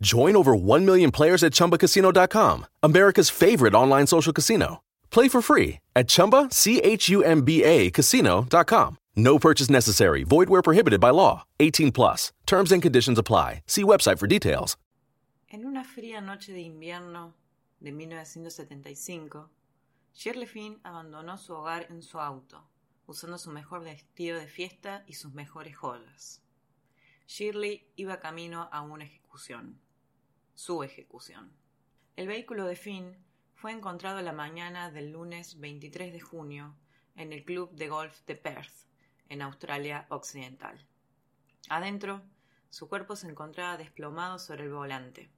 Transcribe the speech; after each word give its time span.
Join 0.00 0.36
over 0.36 0.54
1 0.54 0.84
million 0.86 1.10
players 1.10 1.42
at 1.42 1.52
ChumbaCasino.com, 1.52 2.66
America's 2.82 3.30
favorite 3.30 3.74
online 3.74 4.06
social 4.06 4.32
casino. 4.32 4.84
Play 5.10 5.28
for 5.28 5.42
free 5.42 5.80
at 5.96 6.06
ChumbaChumba 6.06 7.92
Casino.com. 7.92 8.98
No 9.16 9.38
purchase 9.38 9.68
necessary. 9.68 10.22
Void 10.22 10.48
where 10.48 10.62
prohibited 10.62 11.00
by 11.00 11.10
law. 11.10 11.44
18 11.58 11.90
plus. 11.90 12.32
Terms 12.46 12.70
and 12.70 12.80
conditions 12.80 13.18
apply. 13.18 13.62
See 13.66 13.82
website 13.82 14.18
for 14.20 14.28
details. 14.28 14.76
En 15.50 15.64
una 15.64 15.82
fría 15.82 16.20
noche 16.20 16.52
de 16.52 16.60
invierno 16.60 17.34
de 17.80 17.90
1975, 17.90 19.48
Shirley 20.14 20.46
Finn 20.46 20.78
abandonó 20.84 21.38
su 21.38 21.54
hogar 21.54 21.86
en 21.90 22.02
su 22.02 22.20
auto, 22.20 22.62
usando 23.06 23.38
su 23.38 23.50
mejor 23.50 23.82
vestido 23.82 24.38
de 24.38 24.46
fiesta 24.46 25.02
y 25.08 25.14
sus 25.14 25.32
mejores 25.32 25.74
joyas. 25.74 26.42
Shirley 27.26 27.86
iba 27.96 28.20
camino 28.20 28.68
a 28.70 28.82
una 28.82 29.04
ejecución 29.04 29.80
su 30.58 30.82
ejecución. 30.82 31.52
El 32.16 32.26
vehículo 32.26 32.64
de 32.64 32.74
Finn 32.74 33.16
fue 33.54 33.70
encontrado 33.70 34.20
la 34.22 34.32
mañana 34.32 34.90
del 34.90 35.12
lunes 35.12 35.60
23 35.60 36.12
de 36.12 36.18
junio 36.18 36.74
en 37.14 37.32
el 37.32 37.44
club 37.44 37.70
de 37.70 37.86
golf 37.86 38.26
de 38.26 38.34
Perth, 38.34 38.74
en 39.28 39.40
Australia 39.42 40.06
Occidental. 40.08 40.84
Adentro, 41.68 42.22
su 42.70 42.88
cuerpo 42.88 43.14
se 43.14 43.28
encontraba 43.28 43.76
desplomado 43.76 44.40
sobre 44.40 44.64
el 44.64 44.72
volante. 44.72 45.30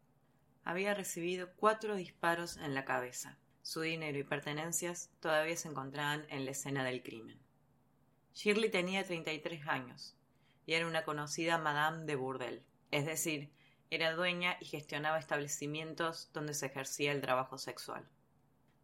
Había 0.65 0.95
recibido 0.95 1.51
cuatro 1.55 1.97
disparos 1.97 2.57
en 2.57 2.73
la 2.73 2.87
cabeza. 2.87 3.37
Su 3.61 3.83
dinero 3.83 4.19
y 4.19 4.25
pertenencias 4.25 5.11
todavía 5.21 5.59
se 5.59 5.69
encontraban 5.69 6.25
en 6.31 6.47
la 6.47 6.53
escena 6.53 6.83
del 6.83 7.03
crimen. 7.03 7.39
Shirley 8.33 8.71
tenía 8.71 9.05
33 9.05 9.69
años 9.69 10.17
y 10.65 10.73
era 10.73 10.87
una 10.87 11.05
conocida 11.05 11.59
Madame 11.59 12.07
de 12.07 12.17
Burdel, 12.17 12.63
es 12.91 13.05
decir, 13.05 13.51
era 13.91 14.13
dueña 14.13 14.57
y 14.61 14.67
gestionaba 14.67 15.19
establecimientos 15.19 16.31
donde 16.33 16.55
se 16.55 16.67
ejercía 16.67 17.13
el 17.13 17.21
trabajo 17.21 17.59
sexual. 17.59 18.09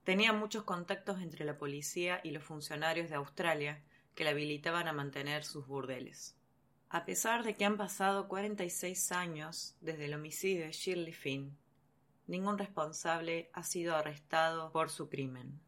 Tenía 0.05 0.33
muchos 0.33 0.65
contactos 0.65 1.21
entre 1.21 1.45
la 1.45 1.59
policía 1.59 2.21
y 2.23 2.31
los 2.31 2.45
funcionarios 2.45 3.09
de 3.09 3.17
Australia 3.17 3.83
que 4.15 4.25
la 4.25 4.31
habilitaban 4.31 4.89
a 4.89 4.93
mantener 4.93 5.45
sus 5.45 5.67
burdeles. 5.67 6.37
A 6.89 7.05
pesar 7.05 7.43
de 7.43 7.55
que 7.55 7.65
han 7.65 7.77
pasado 7.77 8.29
46 8.29 9.13
años 9.13 9.77
desde 9.81 10.07
el 10.07 10.15
homicidio 10.15 10.65
de 10.65 10.73
Shirley 10.73 11.13
Finn, 11.13 11.57
ningún 12.27 12.59
responsable 12.59 13.51
ha 13.53 13.63
sido 13.63 13.97
arrestado 13.97 14.71
por 14.73 14.91
su 14.91 15.09
crimen. 15.09 15.61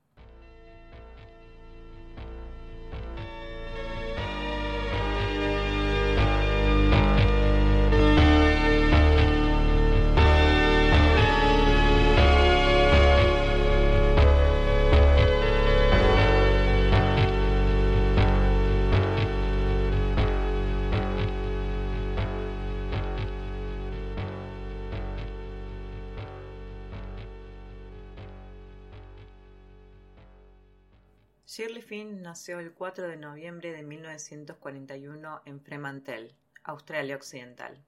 Finn 31.89 32.21
nació 32.21 32.59
el 32.59 32.75
4 32.75 33.09
de 33.09 33.17
noviembre 33.17 33.73
de 33.73 33.83
1941 33.83 35.41
en 35.47 35.59
Fremantle, 35.59 36.35
Australia 36.63 37.17
Occidental. 37.17 37.83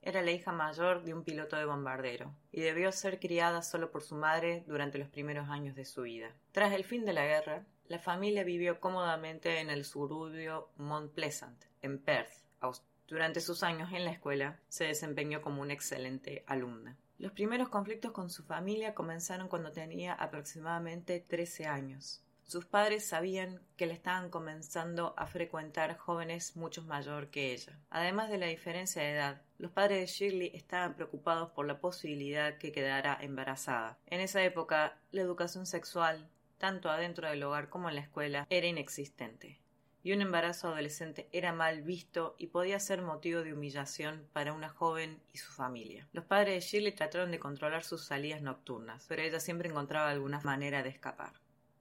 Era 0.00 0.22
la 0.22 0.30
hija 0.30 0.52
mayor 0.52 1.04
de 1.04 1.12
un 1.12 1.22
piloto 1.22 1.56
de 1.56 1.66
bombardero 1.66 2.32
y 2.50 2.62
debió 2.62 2.90
ser 2.92 3.20
criada 3.20 3.60
solo 3.60 3.90
por 3.90 4.02
su 4.02 4.14
madre 4.14 4.64
durante 4.66 4.96
los 4.96 5.10
primeros 5.10 5.50
años 5.50 5.76
de 5.76 5.84
su 5.84 6.02
vida. 6.02 6.30
Tras 6.52 6.72
el 6.72 6.84
fin 6.84 7.04
de 7.04 7.12
la 7.12 7.26
guerra, 7.26 7.66
la 7.88 7.98
familia 7.98 8.42
vivió 8.42 8.80
cómodamente 8.80 9.60
en 9.60 9.68
el 9.68 9.84
suburbio 9.84 10.70
Mount 10.78 11.12
Pleasant, 11.12 11.62
en 11.82 11.98
Perth, 11.98 12.32
Australia. 12.60 12.96
Durante 13.06 13.42
sus 13.42 13.62
años 13.62 13.92
en 13.92 14.06
la 14.06 14.12
escuela, 14.12 14.58
se 14.68 14.84
desempeñó 14.84 15.42
como 15.42 15.60
una 15.60 15.74
excelente 15.74 16.42
alumna. 16.46 16.96
Los 17.18 17.32
primeros 17.32 17.68
conflictos 17.68 18.12
con 18.12 18.30
su 18.30 18.44
familia 18.44 18.94
comenzaron 18.94 19.48
cuando 19.48 19.72
tenía 19.72 20.14
aproximadamente 20.14 21.20
13 21.20 21.66
años. 21.66 22.22
Sus 22.46 22.64
padres 22.64 23.04
sabían 23.04 23.60
que 23.76 23.86
le 23.86 23.92
estaban 23.92 24.30
comenzando 24.30 25.14
a 25.16 25.26
frecuentar 25.26 25.96
jóvenes 25.96 26.54
mucho 26.54 26.82
mayor 26.82 27.28
que 27.28 27.52
ella. 27.52 27.78
Además 27.90 28.30
de 28.30 28.38
la 28.38 28.46
diferencia 28.46 29.02
de 29.02 29.12
edad, 29.12 29.42
los 29.58 29.72
padres 29.72 29.98
de 29.98 30.06
Shirley 30.06 30.52
estaban 30.54 30.94
preocupados 30.94 31.50
por 31.50 31.66
la 31.66 31.80
posibilidad 31.80 32.56
que 32.58 32.70
quedara 32.70 33.18
embarazada. 33.20 33.98
En 34.06 34.20
esa 34.20 34.44
época, 34.44 34.96
la 35.10 35.22
educación 35.22 35.66
sexual, 35.66 36.30
tanto 36.58 36.88
adentro 36.88 37.28
del 37.28 37.42
hogar 37.42 37.68
como 37.68 37.88
en 37.88 37.96
la 37.96 38.02
escuela, 38.02 38.46
era 38.48 38.68
inexistente 38.68 39.60
y 40.06 40.12
un 40.12 40.22
embarazo 40.22 40.68
adolescente 40.68 41.28
era 41.32 41.52
mal 41.52 41.82
visto 41.82 42.36
y 42.38 42.46
podía 42.46 42.78
ser 42.78 43.02
motivo 43.02 43.42
de 43.42 43.52
humillación 43.52 44.28
para 44.32 44.52
una 44.52 44.68
joven 44.68 45.20
y 45.32 45.38
su 45.38 45.50
familia. 45.50 46.06
Los 46.12 46.24
padres 46.26 46.54
de 46.54 46.60
Shirley 46.60 46.92
trataron 46.92 47.32
de 47.32 47.40
controlar 47.40 47.82
sus 47.82 48.04
salidas 48.04 48.40
nocturnas, 48.40 49.04
pero 49.08 49.22
ella 49.22 49.40
siempre 49.40 49.68
encontraba 49.68 50.08
alguna 50.08 50.38
manera 50.42 50.84
de 50.84 50.90
escapar. 50.90 51.32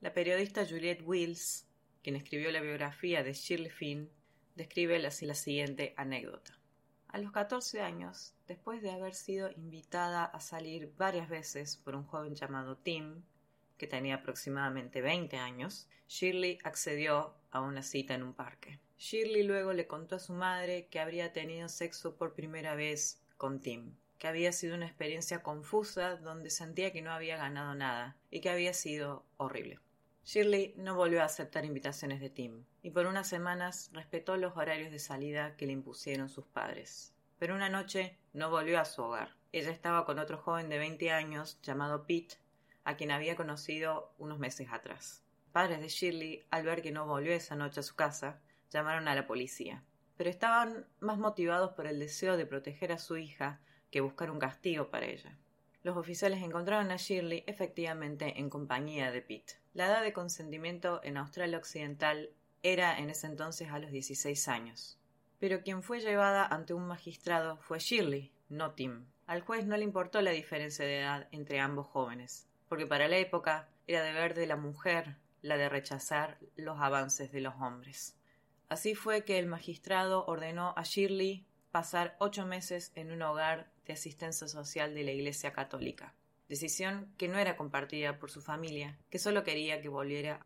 La 0.02 0.14
periodista 0.14 0.66
Juliette 0.66 1.04
Wills, 1.04 1.66
quien 2.04 2.16
escribió 2.16 2.52
la 2.52 2.62
biografía 2.62 3.24
de 3.24 3.34
Shirley 3.34 3.70
Finn, 3.70 4.10
describe 4.56 5.00
la, 5.00 5.10
la 5.22 5.34
siguiente 5.36 5.94
anécdota. 5.98 6.60
A 7.08 7.18
los 7.18 7.32
14 7.32 7.82
años, 7.82 8.34
después 8.48 8.82
de 8.82 8.92
haber 8.92 9.14
sido 9.14 9.50
invitada 9.52 10.26
a 10.26 10.40
salir 10.42 10.94
varias 10.98 11.30
veces 11.30 11.78
por 11.78 11.96
un 11.96 12.04
joven 12.04 12.36
llamado 12.36 12.78
Tim, 12.78 13.24
que 13.78 13.88
tenía 13.88 14.16
aproximadamente 14.16 15.02
20 15.02 15.38
años, 15.38 15.88
Shirley 16.08 16.60
accedió 16.64 17.34
a 17.52 17.62
una 17.62 17.82
cita 17.82 18.14
en 18.14 18.24
un 18.24 18.34
parque. 18.34 18.80
Shirley 18.98 19.44
luego 19.44 19.74
le 19.74 19.88
contó 19.88 20.18
a 20.18 20.20
su 20.20 20.34
madre 20.34 20.88
que 20.88 21.00
habría 21.00 21.34
tenido 21.34 21.70
sexo 21.70 22.16
por 22.18 22.34
primera 22.34 22.76
vez 22.76 23.22
con 23.38 23.60
Tim, 23.60 23.96
que 24.18 24.28
había 24.28 24.52
sido 24.52 24.76
una 24.76 24.88
experiencia 24.88 25.42
confusa 25.42 26.16
donde 26.18 26.50
sentía 26.50 26.92
que 26.92 27.02
no 27.02 27.12
había 27.12 27.38
ganado 27.38 27.76
nada 27.76 28.18
y 28.30 28.42
que 28.42 28.50
había 28.50 28.74
sido 28.74 29.26
horrible. 29.38 29.80
Shirley 30.26 30.74
no 30.76 30.96
volvió 30.96 31.22
a 31.22 31.26
aceptar 31.26 31.66
invitaciones 31.66 32.20
de 32.20 32.32
Tim, 32.32 32.66
y 32.82 32.90
por 32.90 33.06
unas 33.06 33.28
semanas 33.28 33.92
respetó 33.94 34.38
los 34.38 34.58
horarios 34.58 34.90
de 34.90 34.98
salida 34.98 35.56
que 35.56 35.68
le 35.68 35.74
impusieron 35.74 36.30
sus 36.30 36.48
padres. 36.48 37.14
Pero 37.38 37.54
una 37.54 37.70
noche 37.70 38.18
no 38.34 38.50
volvió 38.50 38.80
a 38.80 38.86
su 38.86 39.04
hogar. 39.04 39.36
Ella 39.52 39.70
estaba 39.70 40.04
con 40.04 40.18
otro 40.18 40.40
joven 40.40 40.68
de 40.68 40.80
20 40.80 41.12
años 41.12 41.60
llamado 41.62 42.08
Pete, 42.08 42.38
a 42.86 42.98
quien 42.98 43.12
había 43.12 43.36
conocido 43.36 44.16
unos 44.18 44.40
meses 44.40 44.70
atrás. 44.72 45.22
padres 45.52 45.80
de 45.80 45.90
Shirley, 45.90 46.44
al 46.50 46.64
ver 46.64 46.82
que 46.82 46.92
no 46.92 47.06
volvió 47.06 47.32
esa 47.32 47.56
noche 47.56 47.82
a 47.82 47.84
su 47.84 47.96
casa, 47.96 48.42
llamaron 48.72 49.08
a 49.08 49.14
la 49.14 49.28
policía. 49.28 49.84
Pero 50.18 50.32
estaban 50.32 50.88
más 51.02 51.20
motivados 51.20 51.74
por 51.74 51.86
el 51.86 52.00
deseo 52.00 52.36
de 52.36 52.48
proteger 52.48 52.92
a 52.92 52.98
su 52.98 53.16
hija 53.18 53.62
que 53.92 54.02
buscar 54.02 54.32
un 54.32 54.40
castigo 54.40 54.90
para 54.90 55.06
ella 55.06 55.38
los 55.86 55.98
oficiales 55.98 56.42
encontraron 56.42 56.90
a 56.90 56.96
Shirley 56.96 57.44
efectivamente 57.46 58.40
en 58.40 58.50
compañía 58.50 59.12
de 59.12 59.22
Pete. 59.22 59.54
La 59.76 59.86
edad 59.86 60.02
de 60.02 60.14
consentimiento 60.14 61.00
en 61.04 61.16
Australia 61.16 61.60
Occidental 61.60 62.32
era 62.64 62.98
en 62.98 63.12
ese 63.12 63.28
entonces 63.28 63.70
a 63.70 63.78
los 63.78 63.92
16 63.92 64.48
años. 64.48 64.98
Pero 65.38 65.62
quien 65.62 65.84
fue 65.84 66.00
llevada 66.00 66.44
ante 66.44 66.74
un 66.74 66.88
magistrado 66.88 67.58
fue 67.58 67.78
Shirley, 67.78 68.32
no 68.50 68.72
Tim. 68.72 69.06
Al 69.28 69.42
juez 69.42 69.68
no 69.68 69.78
le 69.78 69.84
importó 69.84 70.24
la 70.24 70.32
diferencia 70.32 70.84
de 70.84 71.02
edad 71.02 71.28
entre 71.32 71.60
ambos 71.60 71.86
jóvenes, 71.86 72.48
porque 72.68 72.88
para 72.88 73.08
la 73.08 73.18
época 73.18 73.70
era 73.86 74.02
deber 74.02 74.34
de 74.34 74.48
la 74.48 74.56
mujer 74.56 75.18
la 75.44 75.56
de 75.56 75.70
rechazar 75.70 76.40
los 76.56 76.80
avances 76.80 77.32
de 77.32 77.42
los 77.42 77.54
hombres. 77.62 78.18
Así 78.70 78.96
fue 78.96 79.24
que 79.24 79.38
el 79.38 79.46
magistrado 79.46 80.26
ordenó 80.26 80.74
a 80.78 80.82
Shirley 80.82 81.46
pasar 81.70 82.16
ocho 82.18 82.48
meses 82.48 82.92
en 82.96 83.12
un 83.12 83.22
hogar 83.22 83.75
de 83.86 83.94
asistencia 83.94 84.48
social 84.48 84.94
de 84.94 85.04
la 85.04 85.12
Iglesia 85.12 85.54
Católica, 85.54 86.14
decisión 86.50 87.14
que 87.18 87.28
no 87.28 87.38
era 87.38 87.58
compartida 87.58 88.20
por 88.20 88.32
su 88.32 88.42
familia, 88.42 88.98
que 89.10 89.20
solo 89.20 89.44
quería 89.44 89.82
que 89.82 89.90
volviera. 89.90 90.46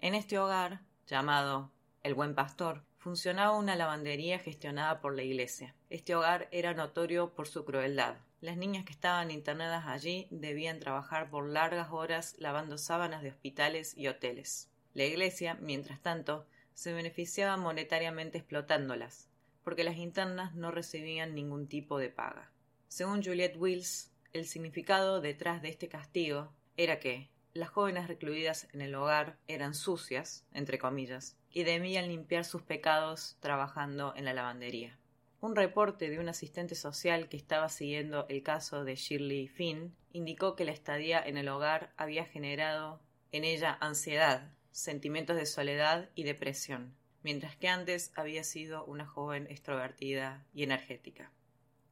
En 0.00 0.14
este 0.14 0.38
hogar, 0.38 0.80
llamado 1.06 1.70
El 2.02 2.14
Buen 2.14 2.34
Pastor, 2.34 2.84
funcionaba 2.98 3.56
una 3.56 3.76
lavandería 3.76 4.38
gestionada 4.38 5.00
por 5.00 5.14
la 5.14 5.22
Iglesia. 5.22 5.74
Este 5.90 6.14
hogar 6.14 6.48
era 6.50 6.74
notorio 6.74 7.34
por 7.34 7.48
su 7.48 7.64
crueldad. 7.64 8.16
Las 8.40 8.56
niñas 8.56 8.84
que 8.84 8.92
estaban 8.92 9.30
internadas 9.30 9.86
allí 9.86 10.28
debían 10.30 10.78
trabajar 10.78 11.30
por 11.30 11.48
largas 11.48 11.88
horas 11.90 12.36
lavando 12.38 12.78
sábanas 12.78 13.22
de 13.22 13.30
hospitales 13.30 13.96
y 13.96 14.08
hoteles. 14.08 14.70
La 14.94 15.04
Iglesia, 15.04 15.56
mientras 15.60 16.00
tanto, 16.00 16.46
se 16.74 16.92
beneficiaba 16.92 17.56
monetariamente 17.56 18.38
explotándolas, 18.38 19.28
porque 19.64 19.84
las 19.84 19.96
internas 19.96 20.54
no 20.54 20.70
recibían 20.70 21.34
ningún 21.34 21.66
tipo 21.66 21.98
de 21.98 22.08
paga. 22.08 22.52
Según 22.88 23.22
Juliette 23.22 23.56
Wills, 23.56 24.10
el 24.32 24.46
significado 24.46 25.20
detrás 25.20 25.62
de 25.62 25.68
este 25.68 25.88
castigo 25.88 26.52
era 26.76 26.98
que 26.98 27.28
las 27.52 27.68
jóvenes 27.68 28.08
recluidas 28.08 28.68
en 28.72 28.80
el 28.80 28.94
hogar 28.94 29.38
eran 29.46 29.74
sucias, 29.74 30.46
entre 30.52 30.78
comillas, 30.78 31.36
y 31.50 31.64
debían 31.64 32.08
limpiar 32.08 32.44
sus 32.44 32.62
pecados 32.62 33.36
trabajando 33.40 34.14
en 34.16 34.24
la 34.24 34.32
lavandería. 34.32 34.98
Un 35.40 35.54
reporte 35.54 36.08
de 36.08 36.18
un 36.18 36.28
asistente 36.28 36.74
social 36.74 37.28
que 37.28 37.36
estaba 37.36 37.68
siguiendo 37.68 38.26
el 38.28 38.42
caso 38.42 38.84
de 38.84 38.96
Shirley 38.96 39.48
Finn 39.48 39.94
indicó 40.12 40.56
que 40.56 40.64
la 40.64 40.72
estadía 40.72 41.20
en 41.20 41.36
el 41.36 41.48
hogar 41.48 41.92
había 41.96 42.24
generado 42.24 43.00
en 43.32 43.44
ella 43.44 43.76
ansiedad, 43.80 44.50
sentimientos 44.70 45.36
de 45.36 45.46
soledad 45.46 46.08
y 46.14 46.24
depresión, 46.24 46.94
mientras 47.22 47.54
que 47.56 47.68
antes 47.68 48.12
había 48.16 48.44
sido 48.44 48.84
una 48.84 49.06
joven 49.06 49.46
extrovertida 49.48 50.44
y 50.54 50.62
energética. 50.62 51.30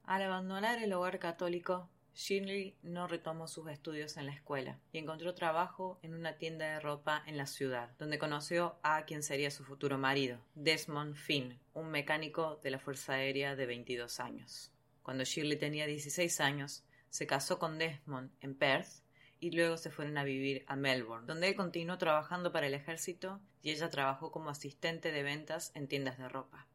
Al 0.06 0.22
abandonar 0.22 0.80
el 0.80 0.92
hogar 0.92 1.18
católico, 1.18 1.90
Shirley 2.14 2.76
no 2.84 3.08
retomó 3.08 3.48
sus 3.48 3.68
estudios 3.68 4.16
en 4.16 4.26
la 4.26 4.32
escuela 4.32 4.78
y 4.92 4.98
encontró 4.98 5.34
trabajo 5.34 5.98
en 6.00 6.14
una 6.14 6.38
tienda 6.38 6.64
de 6.64 6.78
ropa 6.78 7.24
en 7.26 7.36
la 7.36 7.46
ciudad, 7.46 7.90
donde 7.98 8.20
conoció 8.20 8.78
a 8.84 9.04
quien 9.04 9.24
sería 9.24 9.50
su 9.50 9.64
futuro 9.64 9.98
marido, 9.98 10.38
Desmond 10.54 11.16
Finn, 11.16 11.58
un 11.74 11.90
mecánico 11.90 12.60
de 12.62 12.70
la 12.70 12.78
Fuerza 12.78 13.14
Aérea 13.14 13.56
de 13.56 13.66
22 13.66 14.20
años. 14.20 14.70
Cuando 15.02 15.24
Shirley 15.24 15.58
tenía 15.58 15.86
16 15.86 16.40
años, 16.40 16.84
se 17.10 17.26
casó 17.26 17.58
con 17.58 17.76
Desmond 17.76 18.30
en 18.40 18.54
Perth 18.54 19.02
y 19.40 19.50
luego 19.50 19.76
se 19.76 19.90
fueron 19.90 20.18
a 20.18 20.24
vivir 20.24 20.64
a 20.68 20.76
Melbourne, 20.76 21.26
donde 21.26 21.48
él 21.48 21.56
continuó 21.56 21.98
trabajando 21.98 22.52
para 22.52 22.68
el 22.68 22.74
ejército 22.74 23.40
y 23.60 23.72
ella 23.72 23.90
trabajó 23.90 24.30
como 24.30 24.50
asistente 24.50 25.10
de 25.10 25.24
ventas 25.24 25.72
en 25.74 25.88
tiendas 25.88 26.16
de 26.16 26.28
ropa. 26.28 26.68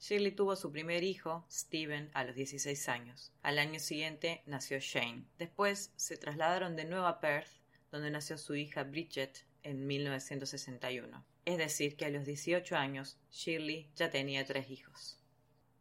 Shirley 0.00 0.32
tuvo 0.32 0.56
su 0.56 0.72
primer 0.72 1.04
hijo, 1.04 1.44
Steven, 1.50 2.10
a 2.14 2.24
los 2.24 2.34
16 2.34 2.88
años. 2.88 3.32
Al 3.42 3.58
año 3.58 3.78
siguiente 3.78 4.42
nació 4.46 4.78
Shane. 4.78 5.26
Después 5.38 5.92
se 5.96 6.16
trasladaron 6.16 6.74
de 6.74 6.86
nuevo 6.86 7.06
a 7.06 7.20
Perth, 7.20 7.50
donde 7.92 8.10
nació 8.10 8.38
su 8.38 8.54
hija 8.54 8.82
Bridget 8.84 9.44
en 9.62 9.86
1961. 9.86 11.22
Es 11.44 11.58
decir, 11.58 11.96
que 11.96 12.06
a 12.06 12.10
los 12.10 12.24
18 12.24 12.76
años 12.76 13.18
Shirley 13.30 13.90
ya 13.94 14.10
tenía 14.10 14.46
tres 14.46 14.70
hijos. 14.70 15.18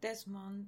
Desmond, 0.01 0.67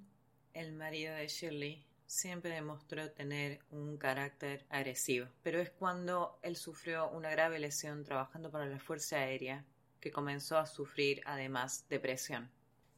el 0.53 0.71
marido 0.71 1.13
de 1.15 1.27
Shirley, 1.27 1.85
siempre 2.05 2.51
demostró 2.53 3.11
tener 3.11 3.59
un 3.69 3.97
carácter 3.97 4.65
agresivo, 4.69 5.27
pero 5.43 5.59
es 5.59 5.71
cuando 5.71 6.39
él 6.41 6.55
sufrió 6.55 7.09
una 7.09 7.29
grave 7.31 7.59
lesión 7.59 8.05
trabajando 8.05 8.49
para 8.49 8.65
la 8.65 8.79
Fuerza 8.79 9.17
Aérea 9.17 9.65
que 9.99 10.11
comenzó 10.11 10.57
a 10.57 10.65
sufrir 10.65 11.21
además 11.25 11.85
depresión. 11.89 12.49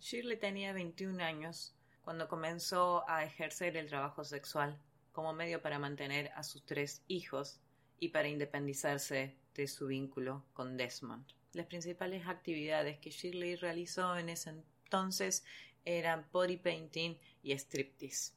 Shirley 0.04 0.36
tenía 0.36 0.74
21 0.74 1.24
años 1.24 1.74
cuando 2.02 2.28
comenzó 2.28 3.10
a 3.10 3.24
ejercer 3.24 3.78
el 3.78 3.88
trabajo 3.88 4.26
sexual 4.26 4.78
como 5.14 5.32
medio 5.32 5.62
para 5.62 5.80
mantener 5.80 6.30
a 6.36 6.44
sus 6.44 6.66
tres 6.66 7.06
hijos 7.08 7.62
y 8.02 8.10
para 8.10 8.28
independizarse 8.28 9.38
de 9.56 9.68
su 9.70 9.88
vínculo 9.88 10.44
con 10.52 10.76
Desmond. 10.76 11.26
Las 11.54 11.68
principales 11.68 12.28
actividades 12.28 13.00
que 13.00 13.12
Shirley 13.12 13.56
realizó 13.56 14.18
en 14.18 14.28
ese 14.28 14.50
entonces 14.50 15.46
eran 15.86 16.28
body 16.34 16.58
painting 16.58 17.18
y 17.42 17.54
striptease. 17.54 18.34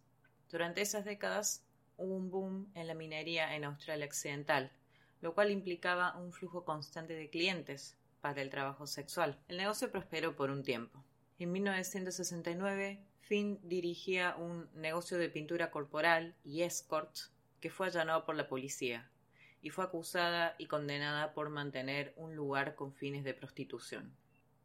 Durante 0.48 0.82
esas 0.82 1.04
décadas 1.04 1.64
hubo 1.96 2.14
un 2.14 2.30
boom 2.30 2.70
en 2.74 2.86
la 2.86 2.94
minería 2.94 3.56
en 3.56 3.64
Australia 3.64 4.06
Occidental, 4.06 4.70
lo 5.20 5.34
cual 5.34 5.50
implicaba 5.50 6.16
un 6.16 6.32
flujo 6.32 6.64
constante 6.64 7.14
de 7.14 7.28
clientes 7.28 7.96
para 8.20 8.40
el 8.40 8.50
trabajo 8.50 8.86
sexual. 8.86 9.36
El 9.48 9.56
negocio 9.56 9.90
prosperó 9.90 10.36
por 10.36 10.50
un 10.50 10.62
tiempo. 10.62 11.02
En 11.38 11.52
1969, 11.52 12.98
Finn 13.20 13.58
dirigía 13.62 14.36
un 14.36 14.70
negocio 14.74 15.18
de 15.18 15.28
pintura 15.28 15.70
corporal 15.70 16.34
y 16.44 16.62
escort 16.62 17.14
que 17.60 17.70
fue 17.70 17.88
allanado 17.88 18.24
por 18.24 18.36
la 18.36 18.48
policía 18.48 19.10
y 19.60 19.68
fue 19.68 19.84
acusada 19.84 20.54
y 20.58 20.66
condenada 20.66 21.34
por 21.34 21.50
mantener 21.50 22.14
un 22.16 22.34
lugar 22.34 22.74
con 22.74 22.94
fines 22.94 23.22
de 23.22 23.34
prostitución. 23.34 24.16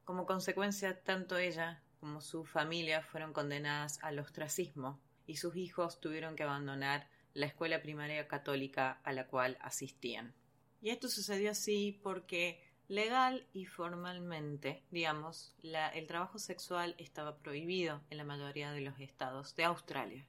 Como 0.05 0.25
consecuencia, 0.25 1.01
tanto 1.03 1.37
ella 1.37 1.83
como 1.99 2.21
su 2.21 2.45
familia 2.45 3.01
fueron 3.01 3.33
condenadas 3.33 3.99
al 4.01 4.19
ostracismo 4.19 5.01
y 5.27 5.37
sus 5.37 5.57
hijos 5.57 5.99
tuvieron 5.99 6.35
que 6.35 6.43
abandonar 6.43 7.09
la 7.33 7.47
escuela 7.47 7.81
primaria 7.81 8.27
católica 8.27 9.01
a 9.03 9.11
la 9.11 9.27
cual 9.27 9.57
asistían. 9.59 10.33
Y 10.81 10.89
esto 10.89 11.09
sucedió 11.09 11.51
así 11.51 11.99
porque 12.01 12.63
Legal 12.91 13.47
y 13.53 13.67
formalmente, 13.67 14.83
digamos, 14.91 15.55
el 15.63 16.07
trabajo 16.07 16.39
sexual 16.39 16.93
estaba 16.97 17.37
prohibido 17.37 18.01
en 18.09 18.17
la 18.17 18.25
mayoría 18.25 18.73
de 18.73 18.81
los 18.81 18.99
estados 18.99 19.55
de 19.55 19.63
Australia, 19.63 20.27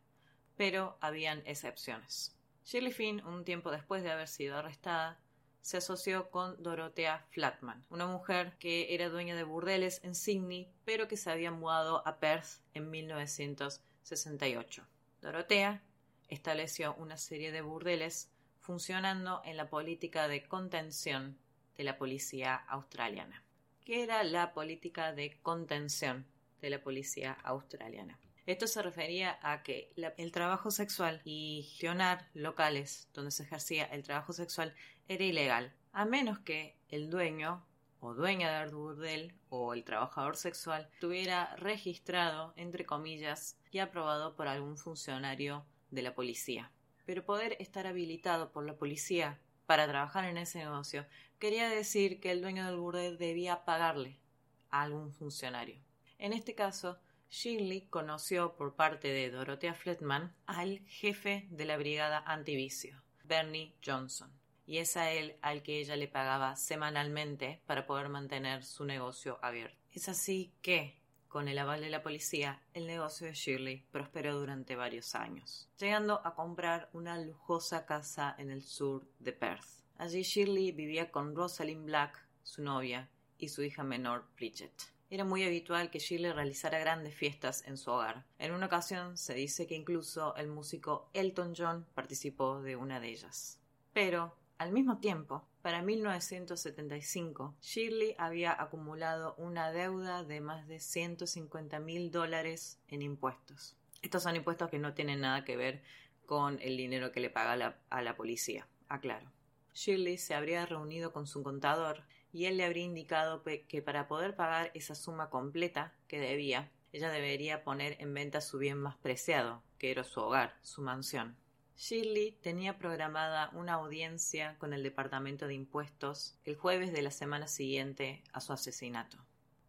pero 0.56 0.96
habían 1.00 1.42
excepciones. 1.44 2.36
Shirley 2.64 2.92
Finn, 2.92 3.20
un 3.26 3.44
tiempo 3.44 3.72
después 3.72 4.04
de 4.04 4.12
haber 4.12 4.28
sido 4.28 4.56
arrestada, 4.56 5.18
se 5.60 5.78
asoció 5.78 6.30
con 6.30 6.62
Dorothea 6.62 7.26
Flatman, 7.30 7.84
una 7.90 8.06
mujer 8.06 8.56
que 8.60 8.94
era 8.94 9.08
dueña 9.08 9.34
de 9.34 9.42
burdeles 9.42 10.00
en 10.04 10.14
Sydney, 10.14 10.70
pero 10.84 11.08
que 11.08 11.16
se 11.16 11.32
había 11.32 11.50
mudado 11.50 12.06
a 12.06 12.20
Perth 12.20 12.60
en 12.74 12.92
1968. 12.92 14.86
Dorothea 15.20 15.82
estableció 16.28 16.94
una 16.94 17.16
serie 17.16 17.50
de 17.50 17.62
burdeles 17.62 18.30
funcionando 18.60 19.42
en 19.44 19.56
la 19.56 19.68
política 19.68 20.28
de 20.28 20.46
contención 20.46 21.36
de 21.76 21.84
la 21.84 21.98
policía 21.98 22.54
australiana. 22.54 23.42
¿Qué 23.84 24.02
era 24.02 24.22
la 24.24 24.52
política 24.52 25.12
de 25.12 25.38
contención 25.42 26.26
de 26.60 26.70
la 26.70 26.82
policía 26.82 27.32
australiana? 27.42 28.18
Esto 28.46 28.66
se 28.66 28.82
refería 28.82 29.38
a 29.42 29.62
que 29.62 29.92
el 29.96 30.32
trabajo 30.32 30.70
sexual 30.70 31.20
y 31.24 31.62
gestionar 31.68 32.28
locales 32.34 33.08
donde 33.14 33.30
se 33.30 33.44
ejercía 33.44 33.84
el 33.84 34.02
trabajo 34.02 34.32
sexual 34.32 34.74
era 35.08 35.24
ilegal, 35.24 35.72
a 35.92 36.04
menos 36.04 36.40
que 36.40 36.76
el 36.88 37.08
dueño 37.08 37.64
o 38.00 38.14
dueña 38.14 38.60
del 38.60 38.74
burdel 38.74 39.32
o 39.48 39.74
el 39.74 39.84
trabajador 39.84 40.36
sexual 40.36 40.88
estuviera 40.94 41.54
registrado, 41.56 42.52
entre 42.56 42.84
comillas, 42.84 43.56
y 43.70 43.78
aprobado 43.78 44.34
por 44.34 44.48
algún 44.48 44.76
funcionario 44.76 45.64
de 45.90 46.02
la 46.02 46.14
policía. 46.14 46.72
Pero 47.06 47.24
poder 47.24 47.56
estar 47.60 47.86
habilitado 47.86 48.50
por 48.50 48.64
la 48.66 48.74
policía 48.74 49.38
para 49.72 49.88
trabajar 49.88 50.26
en 50.26 50.36
ese 50.36 50.58
negocio 50.58 51.06
quería 51.38 51.66
decir 51.66 52.20
que 52.20 52.30
el 52.30 52.42
dueño 52.42 52.66
del 52.66 52.76
burdel 52.76 53.16
debía 53.16 53.64
pagarle 53.64 54.20
a 54.68 54.82
algún 54.82 55.14
funcionario. 55.14 55.80
En 56.18 56.34
este 56.34 56.54
caso, 56.54 57.00
Shirley 57.30 57.86
conoció 57.88 58.54
por 58.54 58.76
parte 58.76 59.08
de 59.08 59.30
Dorothea 59.30 59.72
Fletman 59.72 60.36
al 60.44 60.80
jefe 60.80 61.46
de 61.48 61.64
la 61.64 61.78
brigada 61.78 62.22
antivicio, 62.26 63.02
Bernie 63.24 63.74
Johnson, 63.82 64.30
y 64.66 64.76
es 64.76 64.98
a 64.98 65.10
él 65.10 65.38
al 65.40 65.62
que 65.62 65.80
ella 65.80 65.96
le 65.96 66.06
pagaba 66.06 66.54
semanalmente 66.56 67.62
para 67.64 67.86
poder 67.86 68.10
mantener 68.10 68.64
su 68.64 68.84
negocio 68.84 69.38
abierto. 69.40 69.78
Es 69.90 70.06
así 70.10 70.52
que, 70.60 71.00
con 71.32 71.48
el 71.48 71.58
aval 71.58 71.80
de 71.80 71.88
la 71.88 72.02
policía, 72.02 72.60
el 72.74 72.86
negocio 72.86 73.26
de 73.26 73.32
Shirley 73.32 73.86
prosperó 73.90 74.38
durante 74.38 74.76
varios 74.76 75.14
años, 75.14 75.66
llegando 75.78 76.20
a 76.26 76.34
comprar 76.34 76.90
una 76.92 77.18
lujosa 77.18 77.86
casa 77.86 78.34
en 78.36 78.50
el 78.50 78.62
sur 78.62 79.08
de 79.18 79.32
Perth. 79.32 79.64
Allí 79.96 80.24
Shirley 80.24 80.72
vivía 80.72 81.10
con 81.10 81.34
Rosalind 81.34 81.86
Black, 81.86 82.22
su 82.42 82.62
novia, 82.62 83.08
y 83.38 83.48
su 83.48 83.62
hija 83.62 83.82
menor, 83.82 84.26
Bridget. 84.36 84.74
Era 85.08 85.24
muy 85.24 85.42
habitual 85.42 85.90
que 85.90 86.00
Shirley 86.00 86.32
realizara 86.32 86.78
grandes 86.78 87.14
fiestas 87.14 87.66
en 87.66 87.78
su 87.78 87.90
hogar. 87.90 88.26
En 88.38 88.52
una 88.52 88.66
ocasión 88.66 89.16
se 89.16 89.32
dice 89.32 89.66
que 89.66 89.74
incluso 89.74 90.36
el 90.36 90.48
músico 90.48 91.08
Elton 91.14 91.54
John 91.56 91.86
participó 91.94 92.60
de 92.60 92.76
una 92.76 93.00
de 93.00 93.08
ellas. 93.08 93.58
Pero, 93.94 94.36
al 94.58 94.70
mismo 94.70 94.98
tiempo, 94.98 95.48
para 95.62 95.80
1975, 95.80 97.54
Shirley 97.62 98.14
había 98.18 98.60
acumulado 98.60 99.34
una 99.38 99.70
deuda 99.70 100.24
de 100.24 100.40
más 100.40 100.66
de 100.66 100.80
150 100.80 101.78
mil 101.78 102.10
dólares 102.10 102.80
en 102.88 103.02
impuestos. 103.02 103.76
Estos 104.02 104.24
son 104.24 104.34
impuestos 104.34 104.68
que 104.68 104.80
no 104.80 104.92
tienen 104.94 105.20
nada 105.20 105.44
que 105.44 105.56
ver 105.56 105.82
con 106.26 106.58
el 106.60 106.76
dinero 106.76 107.12
que 107.12 107.20
le 107.20 107.30
paga 107.30 107.78
a 107.88 108.02
la 108.02 108.16
policía, 108.16 108.66
aclaro. 108.88 109.30
Shirley 109.74 110.18
se 110.18 110.34
habría 110.34 110.66
reunido 110.66 111.12
con 111.12 111.26
su 111.26 111.42
contador 111.42 112.02
y 112.32 112.46
él 112.46 112.56
le 112.56 112.64
habría 112.64 112.84
indicado 112.84 113.42
que 113.42 113.82
para 113.82 114.08
poder 114.08 114.34
pagar 114.34 114.70
esa 114.74 114.94
suma 114.94 115.30
completa 115.30 115.94
que 116.08 116.18
debía, 116.18 116.70
ella 116.92 117.10
debería 117.10 117.62
poner 117.62 117.96
en 118.00 118.12
venta 118.12 118.40
su 118.40 118.58
bien 118.58 118.78
más 118.78 118.96
preciado, 118.96 119.62
que 119.78 119.90
era 119.90 120.04
su 120.04 120.20
hogar, 120.20 120.56
su 120.62 120.82
mansión. 120.82 121.36
Shirley 121.84 122.38
tenía 122.40 122.78
programada 122.78 123.50
una 123.54 123.72
audiencia 123.72 124.56
con 124.60 124.72
el 124.72 124.84
Departamento 124.84 125.48
de 125.48 125.54
Impuestos 125.54 126.38
el 126.44 126.54
jueves 126.54 126.92
de 126.92 127.02
la 127.02 127.10
semana 127.10 127.48
siguiente 127.48 128.22
a 128.32 128.40
su 128.40 128.52
asesinato. 128.52 129.18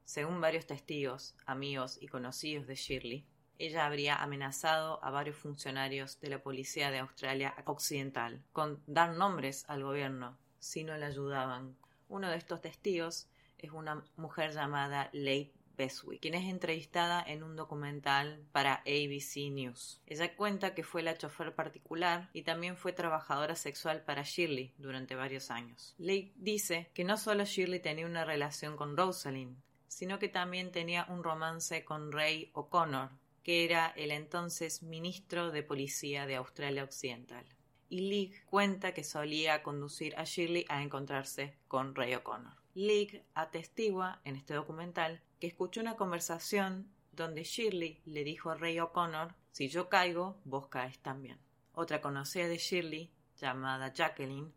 Según 0.06 0.40
varios 0.40 0.68
testigos, 0.68 1.36
amigos 1.48 1.98
y 2.00 2.08
conocidos 2.08 2.68
de 2.68 2.76
Shirley, 2.76 3.26
ella 3.58 3.88
habría 3.88 4.22
amenazado 4.22 5.04
a 5.04 5.10
varios 5.10 5.38
funcionarios 5.38 6.20
de 6.20 6.30
la 6.30 6.44
Policía 6.44 6.92
de 6.92 7.00
Australia 7.00 7.56
Occidental 7.66 8.44
con 8.52 8.84
dar 8.86 9.16
nombres 9.16 9.66
al 9.68 9.82
gobierno 9.82 10.38
si 10.60 10.84
no 10.84 10.96
le 10.96 11.06
ayudaban. 11.06 11.76
Uno 12.10 12.30
de 12.30 12.38
estos 12.38 12.62
testigos 12.62 13.28
es 13.58 13.72
una 13.72 14.04
mujer 14.18 14.52
llamada 14.54 15.10
Leigh 15.14 15.52
Beswick, 15.78 16.22
quien 16.22 16.36
es 16.36 16.50
entrevistada 16.50 17.24
en 17.26 17.44
un 17.44 17.56
documental 17.56 18.46
para 18.52 18.76
ABC 18.86 19.52
News. 19.52 20.02
Ella 20.06 20.36
cuenta 20.36 20.74
que 20.74 20.84
fue 20.84 21.02
la 21.02 21.18
chofer 21.18 21.56
particular 21.56 22.30
y 22.34 22.44
también 22.44 22.78
fue 22.78 22.94
trabajadora 22.94 23.56
sexual 23.56 24.04
para 24.04 24.24
Shirley 24.24 24.74
durante 24.78 25.16
varios 25.16 25.52
años. 25.52 25.96
Leigh 25.98 26.34
dice 26.36 26.90
que 26.94 27.04
no 27.04 27.18
solo 27.18 27.46
Shirley 27.46 27.80
tenía 27.80 28.06
una 28.06 28.26
relación 28.26 28.78
con 28.78 28.98
Rosalind, 28.98 29.58
sino 29.88 30.20
que 30.20 30.30
también 30.30 30.72
tenía 30.72 31.06
un 31.10 31.24
romance 31.24 31.86
con 31.86 32.12
Ray 32.12 32.50
O'Connor, 32.54 33.12
que 33.44 33.66
era 33.66 33.88
el 33.96 34.12
entonces 34.12 34.82
ministro 34.82 35.52
de 35.52 35.64
Policía 35.64 36.26
de 36.26 36.36
Australia 36.36 36.84
Occidental. 36.84 37.46
Y 37.90 38.10
League 38.10 38.42
cuenta 38.46 38.94
que 38.94 39.04
solía 39.04 39.62
conducir 39.62 40.16
a 40.18 40.24
Shirley 40.24 40.66
a 40.70 40.82
encontrarse 40.82 41.58
con 41.68 41.94
Ray 41.94 42.16
O'Connor. 42.16 42.54
League 42.74 43.24
atestigua 43.36 44.20
en 44.24 44.36
este 44.36 44.56
documental 44.56 45.22
que 45.44 45.48
escuchó 45.48 45.82
una 45.82 45.98
conversación 45.98 46.88
donde 47.12 47.44
Shirley 47.44 48.02
le 48.06 48.24
dijo 48.24 48.50
a 48.50 48.56
Ray 48.56 48.80
O'Connor 48.80 49.36
si 49.52 49.68
yo 49.68 49.90
caigo, 49.90 50.38
vos 50.46 50.70
caes 50.70 51.00
también. 51.00 51.38
Otra 51.74 52.00
conocida 52.00 52.48
de 52.48 52.58
Shirley, 52.58 53.12
llamada 53.36 53.92
Jacqueline, 53.92 54.54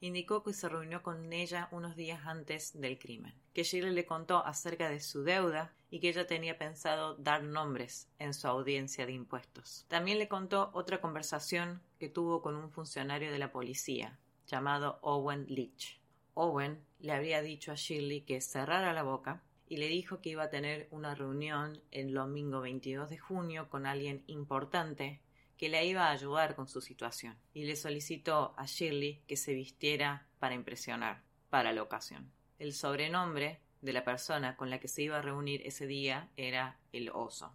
indicó 0.00 0.42
que 0.42 0.54
se 0.54 0.70
reunió 0.70 1.02
con 1.02 1.30
ella 1.30 1.68
unos 1.72 1.94
días 1.94 2.24
antes 2.24 2.80
del 2.80 2.98
crimen, 2.98 3.34
que 3.52 3.64
Shirley 3.64 3.92
le 3.92 4.06
contó 4.06 4.42
acerca 4.42 4.88
de 4.88 5.00
su 5.00 5.24
deuda 5.24 5.74
y 5.90 6.00
que 6.00 6.08
ella 6.08 6.26
tenía 6.26 6.56
pensado 6.56 7.16
dar 7.16 7.42
nombres 7.42 8.08
en 8.18 8.32
su 8.32 8.48
audiencia 8.48 9.04
de 9.04 9.12
impuestos. 9.12 9.84
También 9.88 10.18
le 10.18 10.28
contó 10.28 10.70
otra 10.72 11.02
conversación 11.02 11.82
que 11.98 12.08
tuvo 12.08 12.40
con 12.40 12.56
un 12.56 12.70
funcionario 12.70 13.30
de 13.30 13.38
la 13.38 13.52
policía, 13.52 14.18
llamado 14.46 15.00
Owen 15.02 15.44
Leach. 15.50 16.00
Owen 16.32 16.82
le 16.98 17.12
habría 17.12 17.42
dicho 17.42 17.72
a 17.72 17.74
Shirley 17.74 18.22
que 18.22 18.40
cerrara 18.40 18.94
la 18.94 19.02
boca 19.02 19.42
y 19.70 19.76
le 19.76 19.86
dijo 19.86 20.20
que 20.20 20.30
iba 20.30 20.42
a 20.42 20.50
tener 20.50 20.88
una 20.90 21.14
reunión 21.14 21.80
el 21.92 22.12
domingo 22.12 22.60
22 22.60 23.08
de 23.08 23.18
junio 23.18 23.70
con 23.70 23.86
alguien 23.86 24.24
importante 24.26 25.20
que 25.56 25.68
le 25.68 25.86
iba 25.86 26.08
a 26.08 26.10
ayudar 26.10 26.56
con 26.56 26.66
su 26.66 26.80
situación 26.80 27.38
y 27.54 27.64
le 27.64 27.76
solicitó 27.76 28.52
a 28.58 28.66
Shirley 28.66 29.22
que 29.28 29.36
se 29.36 29.54
vistiera 29.54 30.26
para 30.40 30.56
impresionar 30.56 31.22
para 31.50 31.72
la 31.72 31.84
ocasión. 31.84 32.32
El 32.58 32.72
sobrenombre 32.72 33.60
de 33.80 33.92
la 33.92 34.02
persona 34.02 34.56
con 34.56 34.70
la 34.70 34.80
que 34.80 34.88
se 34.88 35.02
iba 35.02 35.18
a 35.18 35.22
reunir 35.22 35.64
ese 35.64 35.86
día 35.86 36.30
era 36.36 36.80
el 36.92 37.08
oso. 37.08 37.54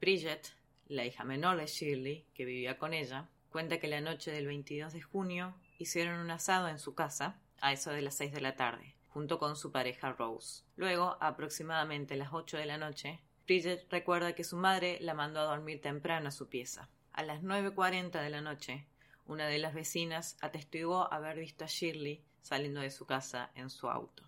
Bridget, 0.00 0.54
la 0.86 1.06
hija 1.06 1.24
menor 1.24 1.56
de 1.56 1.66
Shirley, 1.66 2.24
que 2.34 2.44
vivía 2.44 2.78
con 2.78 2.94
ella, 2.94 3.30
cuenta 3.50 3.80
que 3.80 3.88
la 3.88 4.00
noche 4.00 4.30
del 4.30 4.46
22 4.46 4.92
de 4.92 5.02
junio 5.02 5.56
hicieron 5.76 6.20
un 6.20 6.30
asado 6.30 6.68
en 6.68 6.78
su 6.78 6.94
casa 6.94 7.40
a 7.60 7.72
eso 7.72 7.90
de 7.90 8.02
las 8.02 8.16
seis 8.16 8.32
de 8.32 8.42
la 8.42 8.54
tarde 8.54 8.94
junto 9.18 9.40
con 9.40 9.56
su 9.56 9.72
pareja 9.72 10.12
Rose. 10.12 10.62
Luego, 10.76 11.16
aproximadamente 11.18 12.14
a 12.14 12.16
las 12.18 12.32
ocho 12.32 12.56
de 12.56 12.66
la 12.66 12.78
noche, 12.78 13.20
Bridget 13.48 13.90
recuerda 13.90 14.32
que 14.36 14.44
su 14.44 14.56
madre 14.56 14.96
la 15.00 15.12
mandó 15.12 15.40
a 15.40 15.56
dormir 15.56 15.80
temprano 15.80 16.28
a 16.28 16.30
su 16.30 16.48
pieza. 16.48 16.88
A 17.10 17.24
las 17.24 17.42
nueve 17.42 17.74
cuarenta 17.74 18.22
de 18.22 18.30
la 18.30 18.42
noche, 18.42 18.86
una 19.26 19.48
de 19.48 19.58
las 19.58 19.74
vecinas 19.74 20.36
atestiguó 20.40 21.12
haber 21.12 21.36
visto 21.36 21.64
a 21.64 21.66
Shirley 21.66 22.22
saliendo 22.42 22.80
de 22.80 22.92
su 22.92 23.06
casa 23.06 23.50
en 23.56 23.70
su 23.70 23.88
auto. 23.88 24.22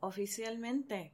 Oficialmente, 0.00 1.12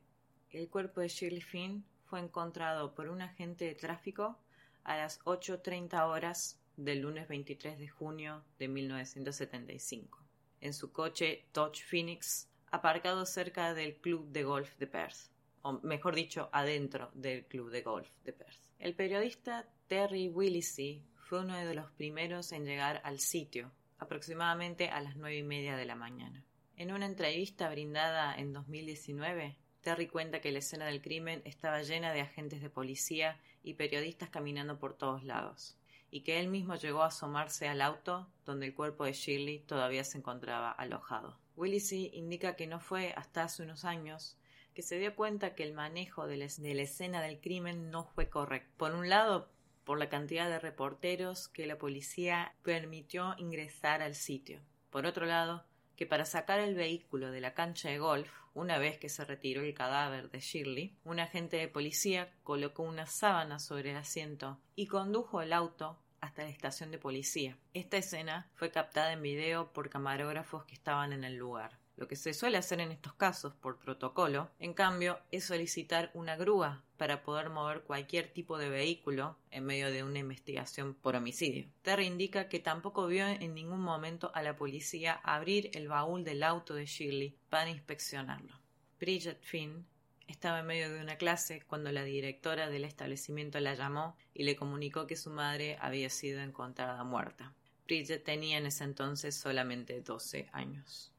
el 0.49 0.71
cuerpo 0.71 1.03
de 1.03 1.09
Shirley 1.09 1.43
Finn 1.43 1.85
fue 2.07 2.19
encontrado 2.19 2.95
por 2.95 3.11
un 3.11 3.21
agente 3.21 3.67
de 3.67 3.75
tráfico 3.75 4.39
a 4.85 4.97
las 4.97 5.21
8.30 5.25 6.09
horas 6.09 6.59
del 6.79 7.01
lunes 7.01 7.29
23 7.29 7.79
de 7.79 7.89
junio 7.89 8.43
de 8.59 8.69
1975, 8.69 10.19
en 10.63 10.73
su 10.73 10.93
coche 10.93 11.45
Dodge 11.53 11.85
Phoenix 11.85 12.49
aparcado 12.73 13.27
cerca 13.27 13.75
del 13.75 13.97
club 13.97 14.29
de 14.33 14.45
golf 14.45 14.77
de 14.79 14.87
Perth, 14.87 15.31
o 15.61 15.75
mejor 15.83 16.15
dicho, 16.15 16.49
adentro 16.53 17.11
del 17.15 17.45
club 17.45 17.71
de 17.71 17.83
golf 17.83 18.11
de 18.25 18.33
Perth. 18.33 18.59
El 18.79 18.95
periodista 18.95 19.69
Terry 19.87 20.29
Willisi 20.29 21.05
fue 21.15 21.41
uno 21.41 21.55
de 21.55 21.75
los 21.75 21.91
primeros 21.93 22.51
en 22.51 22.65
llegar 22.65 23.03
al 23.05 23.21
sitio, 23.21 23.71
aproximadamente 23.99 24.89
a 24.89 25.03
las 25.03 25.17
nueve 25.17 25.37
y 25.37 25.43
media 25.43 25.77
de 25.77 25.85
la 25.85 25.95
mañana. 25.95 26.45
En 26.77 26.93
una 26.93 27.07
entrevista 27.07 27.69
brindada 27.69 28.35
en 28.35 28.55
2019, 28.55 29.59
Terry 29.83 30.09
cuenta 30.09 30.41
que 30.41 30.51
la 30.51 30.61
escena 30.61 30.87
del 30.87 31.03
crimen 31.03 31.43
estaba 31.45 31.83
llena 31.83 32.13
de 32.13 32.23
agentes 32.23 32.63
de 32.63 32.71
policía 32.71 33.39
y 33.63 33.75
periodistas 33.75 34.31
caminando 34.31 34.79
por 34.79 34.95
todos 34.97 35.25
lados, 35.25 35.77
y 36.11 36.23
que 36.23 36.41
él 36.41 36.49
mismo 36.49 36.75
llegó 36.77 37.03
a 37.03 37.09
asomarse 37.09 37.69
al 37.69 37.83
auto 37.83 38.29
donde 38.47 38.67
el 38.67 38.75
cuerpo 38.75 39.05
de 39.05 39.13
Shirley 39.13 39.59
todavía 39.61 40.05
se 40.05 40.19
encontraba 40.19 40.71
alojado. 40.71 41.42
Willisi 41.57 42.11
indica 42.15 42.57
que 42.57 42.67
no 42.67 42.81
fue 42.81 43.13
hasta 43.17 43.45
hace 43.45 43.63
unos 43.63 43.85
años 43.85 44.37
que 44.75 44.83
se 44.83 44.99
dio 44.99 45.15
cuenta 45.15 45.55
que 45.55 45.65
el 45.65 45.75
manejo 45.75 46.27
de 46.27 46.37
la, 46.37 46.47
escena 46.83 47.21
del 47.21 47.41
crimen 47.41 47.91
no 47.91 48.05
fue 48.05 48.29
correcto. 48.29 48.73
Por 48.77 48.95
un 48.95 49.09
lado, 49.09 49.51
por 49.85 49.99
la 49.99 50.09
cantidad 50.09 50.49
de 50.49 50.59
reporteros 50.59 51.49
que 51.49 51.67
la 51.67 51.79
policía 51.79 52.55
permitió 52.63 53.35
ingresar 53.39 54.03
al 54.03 54.15
sitio. 54.15 54.61
Por 54.91 55.07
otro 55.07 55.27
lado, 55.27 55.65
que 55.97 56.07
para 56.07 56.25
sacar 56.25 56.61
el 56.61 56.75
vehículo 56.75 57.31
de 57.31 57.41
la 57.41 57.55
cancha 57.55 57.91
de 57.91 57.99
golf, 57.99 58.31
una 58.55 58.79
vez 58.79 58.99
que 58.99 59.09
se 59.09 59.25
retiró 59.25 59.63
el 59.63 59.75
cadáver 59.75 60.31
de 60.31 60.41
Shirley, 60.41 60.97
un 61.05 61.21
agente 61.21 61.57
de 61.57 61.69
policía 61.69 62.33
colocó 62.43 62.83
una 62.83 63.07
sábana 63.07 63.59
sobre 63.59 63.91
el 63.91 63.97
asiento 63.97 64.59
y 64.75 64.87
condujo 64.87 65.43
el 65.43 65.53
auto 65.53 65.99
hasta 66.23 66.45
la 66.45 66.49
estación 66.49 66.91
de 66.91 66.99
policía. 66.99 67.59
Esta 67.75 67.99
escena 67.99 68.49
fue 68.55 68.71
captada 68.71 69.13
en 69.13 69.21
video 69.21 69.73
por 69.73 69.91
camarógrafos 69.91 70.65
que 70.65 70.75
estaban 70.75 71.13
en 71.13 71.25
el 71.25 71.37
lugar. 71.37 71.79
Lo 71.97 72.09
que 72.09 72.17
se 72.17 72.33
suele 72.33 72.57
hacer 72.57 72.81
en 72.81 72.91
estos 72.91 73.13
casos 73.15 73.55
por 73.55 73.79
protocolo, 73.79 74.51
en 74.59 74.73
cambio, 74.73 75.19
es 75.31 75.45
solicitar 75.45 76.11
una 76.15 76.37
grúa 76.37 76.83
para 76.97 77.23
poder 77.23 77.51
mover 77.51 77.83
cualquier 77.83 78.33
tipo 78.33 78.57
de 78.57 78.71
vehículo 78.71 79.37
en 79.51 79.65
medio 79.65 79.91
de 79.91 80.03
una 80.05 80.21
investigación 80.21 80.95
por 80.95 81.17
homicidio. 81.17 81.69
Terry 81.83 82.07
indica 82.07 82.49
que 82.49 82.61
tampoco 82.61 83.07
vio 83.09 83.27
en 83.27 83.55
ningún 83.55 83.81
momento 83.81 84.31
a 84.35 84.43
la 84.43 84.57
policía 84.57 85.21
abrir 85.25 85.71
el 85.75 85.89
baúl 85.89 86.25
del 86.25 86.45
auto 86.45 86.75
de 86.75 86.87
Shirley 86.87 87.37
para 87.51 87.69
inspeccionarlo. 87.69 88.55
Bridget 88.99 89.43
Finn 89.43 89.85
estaba 90.27 90.61
en 90.61 90.67
medio 90.67 90.93
de 90.93 91.01
una 91.01 91.17
clase 91.17 91.63
cuando 91.67 91.93
la 91.93 92.05
directora 92.05 92.69
del 92.69 92.85
establecimiento 92.85 93.61
la 93.61 93.75
llamó 93.75 94.17
y 94.35 94.45
le 94.45 94.57
comunicó 94.57 95.07
que 95.07 95.17
su 95.17 95.31
madre 95.31 95.77
había 95.81 96.11
sido 96.11 96.41
encontrada 96.41 97.03
muerta. 97.05 97.55
Bridget 97.87 98.25
tenía 98.25 98.59
en 98.59 98.67
ese 98.67 98.85
entonces 98.85 99.37
solamente 99.37 100.01
12 100.01 100.49
años. 100.53 101.13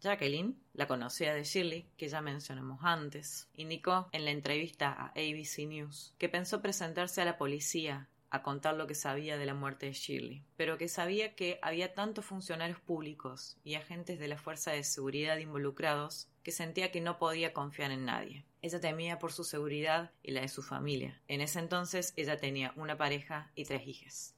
Jacqueline, 0.00 0.60
la 0.74 0.86
conocida 0.86 1.32
de 1.32 1.44
Shirley, 1.44 1.86
que 1.96 2.08
ya 2.08 2.20
mencionamos 2.20 2.80
antes, 2.82 3.48
indicó 3.54 4.08
en 4.12 4.26
la 4.26 4.32
entrevista 4.32 4.92
a 4.92 5.06
ABC 5.08 5.66
News 5.66 6.14
que 6.18 6.28
pensó 6.28 6.60
presentarse 6.60 7.22
a 7.22 7.24
la 7.24 7.38
policía 7.38 8.08
a 8.28 8.42
contar 8.42 8.74
lo 8.74 8.86
que 8.86 8.94
sabía 8.94 9.38
de 9.38 9.46
la 9.46 9.54
muerte 9.54 9.86
de 9.86 9.92
Shirley, 9.92 10.44
pero 10.56 10.76
que 10.76 10.88
sabía 10.88 11.34
que 11.34 11.58
había 11.62 11.94
tantos 11.94 12.26
funcionarios 12.26 12.80
públicos 12.80 13.56
y 13.64 13.76
agentes 13.76 14.18
de 14.18 14.28
la 14.28 14.36
fuerza 14.36 14.72
de 14.72 14.84
seguridad 14.84 15.38
involucrados 15.38 16.28
que 16.44 16.52
sentía 16.52 16.92
que 16.92 17.00
no 17.00 17.18
podía 17.18 17.52
confiar 17.52 17.90
en 17.90 18.04
nadie. 18.04 18.44
Ella 18.62 18.80
temía 18.80 19.18
por 19.18 19.32
su 19.32 19.42
seguridad 19.42 20.12
y 20.22 20.30
la 20.30 20.42
de 20.42 20.48
su 20.48 20.62
familia. 20.62 21.20
En 21.26 21.40
ese 21.40 21.58
entonces 21.58 22.12
ella 22.16 22.36
tenía 22.36 22.72
una 22.76 22.96
pareja 22.96 23.50
y 23.56 23.64
tres 23.64 23.86
hijas. 23.88 24.34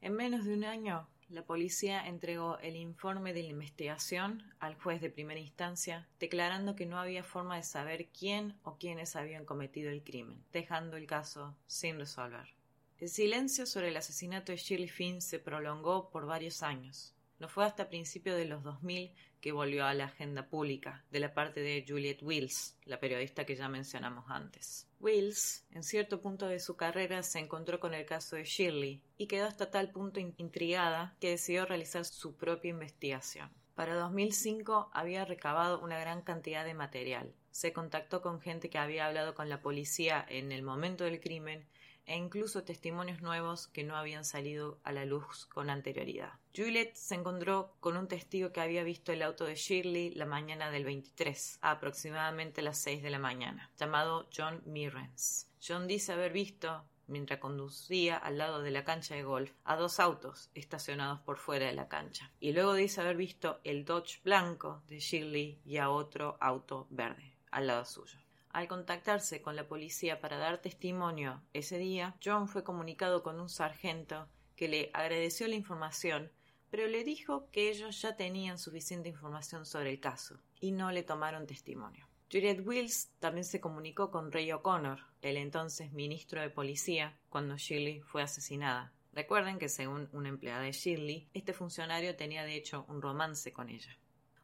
En 0.00 0.12
menos 0.12 0.44
de 0.44 0.54
un 0.54 0.64
año, 0.64 1.08
la 1.28 1.44
policía 1.44 2.06
entregó 2.06 2.58
el 2.60 2.76
informe 2.76 3.32
de 3.32 3.42
la 3.42 3.50
investigación 3.50 4.42
al 4.60 4.76
juez 4.76 5.00
de 5.00 5.10
primera 5.10 5.40
instancia, 5.40 6.06
declarando 6.20 6.76
que 6.76 6.86
no 6.86 6.98
había 6.98 7.24
forma 7.24 7.56
de 7.56 7.64
saber 7.64 8.08
quién 8.08 8.54
o 8.62 8.76
quiénes 8.78 9.16
habían 9.16 9.44
cometido 9.44 9.90
el 9.90 10.02
crimen, 10.02 10.42
dejando 10.52 10.96
el 10.96 11.06
caso 11.06 11.56
sin 11.66 11.98
resolver. 11.98 12.54
El 12.98 13.08
silencio 13.08 13.66
sobre 13.66 13.88
el 13.88 13.96
asesinato 13.96 14.52
de 14.52 14.58
Shirley 14.58 14.88
Finn 14.88 15.20
se 15.20 15.38
prolongó 15.38 16.10
por 16.10 16.26
varios 16.26 16.62
años. 16.62 17.14
No 17.38 17.48
fue 17.48 17.64
hasta 17.64 17.88
principios 17.88 18.36
de 18.36 18.44
los 18.44 18.62
2000 18.62 19.14
que 19.40 19.52
volvió 19.52 19.86
a 19.86 19.94
la 19.94 20.06
agenda 20.06 20.48
pública, 20.48 21.04
de 21.10 21.20
la 21.20 21.34
parte 21.34 21.60
de 21.60 21.84
Juliet 21.86 22.22
Wills, 22.22 22.76
la 22.84 22.98
periodista 22.98 23.46
que 23.46 23.54
ya 23.54 23.68
mencionamos 23.68 24.24
antes. 24.28 24.88
Wills, 24.98 25.64
en 25.70 25.84
cierto 25.84 26.20
punto 26.20 26.48
de 26.48 26.58
su 26.58 26.76
carrera, 26.76 27.22
se 27.22 27.38
encontró 27.38 27.78
con 27.78 27.94
el 27.94 28.04
caso 28.04 28.34
de 28.34 28.44
Shirley 28.44 29.00
y 29.16 29.28
quedó 29.28 29.46
hasta 29.46 29.70
tal 29.70 29.92
punto 29.92 30.18
intrigada 30.18 31.16
que 31.20 31.30
decidió 31.30 31.66
realizar 31.66 32.04
su 32.04 32.36
propia 32.36 32.70
investigación. 32.70 33.50
Para 33.76 33.94
2005 33.94 34.90
había 34.92 35.24
recabado 35.24 35.80
una 35.80 36.00
gran 36.00 36.22
cantidad 36.22 36.64
de 36.64 36.74
material. 36.74 37.32
Se 37.52 37.72
contactó 37.72 38.22
con 38.22 38.40
gente 38.40 38.70
que 38.70 38.78
había 38.78 39.06
hablado 39.06 39.36
con 39.36 39.48
la 39.48 39.62
policía 39.62 40.26
en 40.28 40.50
el 40.50 40.64
momento 40.64 41.04
del 41.04 41.20
crimen 41.20 41.64
e 42.08 42.16
incluso 42.16 42.64
testimonios 42.64 43.22
nuevos 43.22 43.68
que 43.68 43.84
no 43.84 43.96
habían 43.96 44.24
salido 44.24 44.80
a 44.82 44.92
la 44.92 45.04
luz 45.04 45.46
con 45.46 45.70
anterioridad. 45.70 46.32
Juliet 46.56 46.94
se 46.94 47.14
encontró 47.14 47.76
con 47.80 47.96
un 47.96 48.08
testigo 48.08 48.50
que 48.50 48.60
había 48.60 48.82
visto 48.82 49.12
el 49.12 49.22
auto 49.22 49.44
de 49.44 49.54
Shirley 49.54 50.10
la 50.14 50.26
mañana 50.26 50.70
del 50.70 50.84
23, 50.84 51.58
a 51.60 51.72
aproximadamente 51.72 52.62
las 52.62 52.78
6 52.78 53.02
de 53.02 53.10
la 53.10 53.18
mañana, 53.18 53.70
llamado 53.76 54.28
John 54.34 54.62
Mirrens. 54.64 55.50
John 55.64 55.86
dice 55.86 56.12
haber 56.12 56.32
visto 56.32 56.84
mientras 57.06 57.40
conducía 57.40 58.16
al 58.16 58.38
lado 58.38 58.62
de 58.62 58.70
la 58.70 58.84
cancha 58.84 59.14
de 59.14 59.22
golf 59.22 59.52
a 59.64 59.76
dos 59.76 59.98
autos 60.00 60.50
estacionados 60.54 61.20
por 61.20 61.38
fuera 61.38 61.66
de 61.66 61.72
la 61.72 61.88
cancha. 61.88 62.30
Y 62.40 62.52
luego 62.52 62.74
dice 62.74 63.00
haber 63.00 63.16
visto 63.16 63.60
el 63.64 63.84
Dodge 63.84 64.20
blanco 64.22 64.82
de 64.86 65.00
Shirley 65.00 65.60
y 65.64 65.78
a 65.78 65.90
otro 65.90 66.36
auto 66.40 66.86
verde 66.90 67.36
al 67.50 67.66
lado 67.66 67.84
suyo. 67.84 68.18
Al 68.50 68.66
contactarse 68.66 69.42
con 69.42 69.56
la 69.56 69.68
policía 69.68 70.20
para 70.20 70.38
dar 70.38 70.58
testimonio 70.58 71.42
ese 71.52 71.78
día, 71.78 72.16
John 72.24 72.48
fue 72.48 72.64
comunicado 72.64 73.22
con 73.22 73.40
un 73.40 73.48
sargento 73.48 74.28
que 74.56 74.68
le 74.68 74.90
agradeció 74.94 75.46
la 75.48 75.54
información, 75.54 76.32
pero 76.70 76.86
le 76.86 77.04
dijo 77.04 77.48
que 77.50 77.70
ellos 77.70 78.00
ya 78.00 78.16
tenían 78.16 78.58
suficiente 78.58 79.08
información 79.08 79.64
sobre 79.64 79.90
el 79.90 80.00
caso 80.00 80.40
y 80.60 80.72
no 80.72 80.90
le 80.90 81.02
tomaron 81.02 81.46
testimonio. 81.46 82.08
Juliet 82.30 82.66
Wills 82.66 83.10
también 83.20 83.44
se 83.44 83.60
comunicó 83.60 84.10
con 84.10 84.30
Ray 84.30 84.52
O'Connor, 84.52 85.00
el 85.22 85.38
entonces 85.38 85.92
ministro 85.92 86.42
de 86.42 86.50
policía, 86.50 87.18
cuando 87.30 87.56
Shirley 87.56 88.00
fue 88.00 88.22
asesinada. 88.22 88.92
Recuerden 89.14 89.58
que 89.58 89.70
según 89.70 90.08
una 90.12 90.28
empleada 90.28 90.62
de 90.62 90.72
Shirley, 90.72 91.28
este 91.32 91.54
funcionario 91.54 92.16
tenía 92.16 92.44
de 92.44 92.56
hecho 92.56 92.84
un 92.88 93.00
romance 93.00 93.52
con 93.52 93.70
ella. 93.70 93.96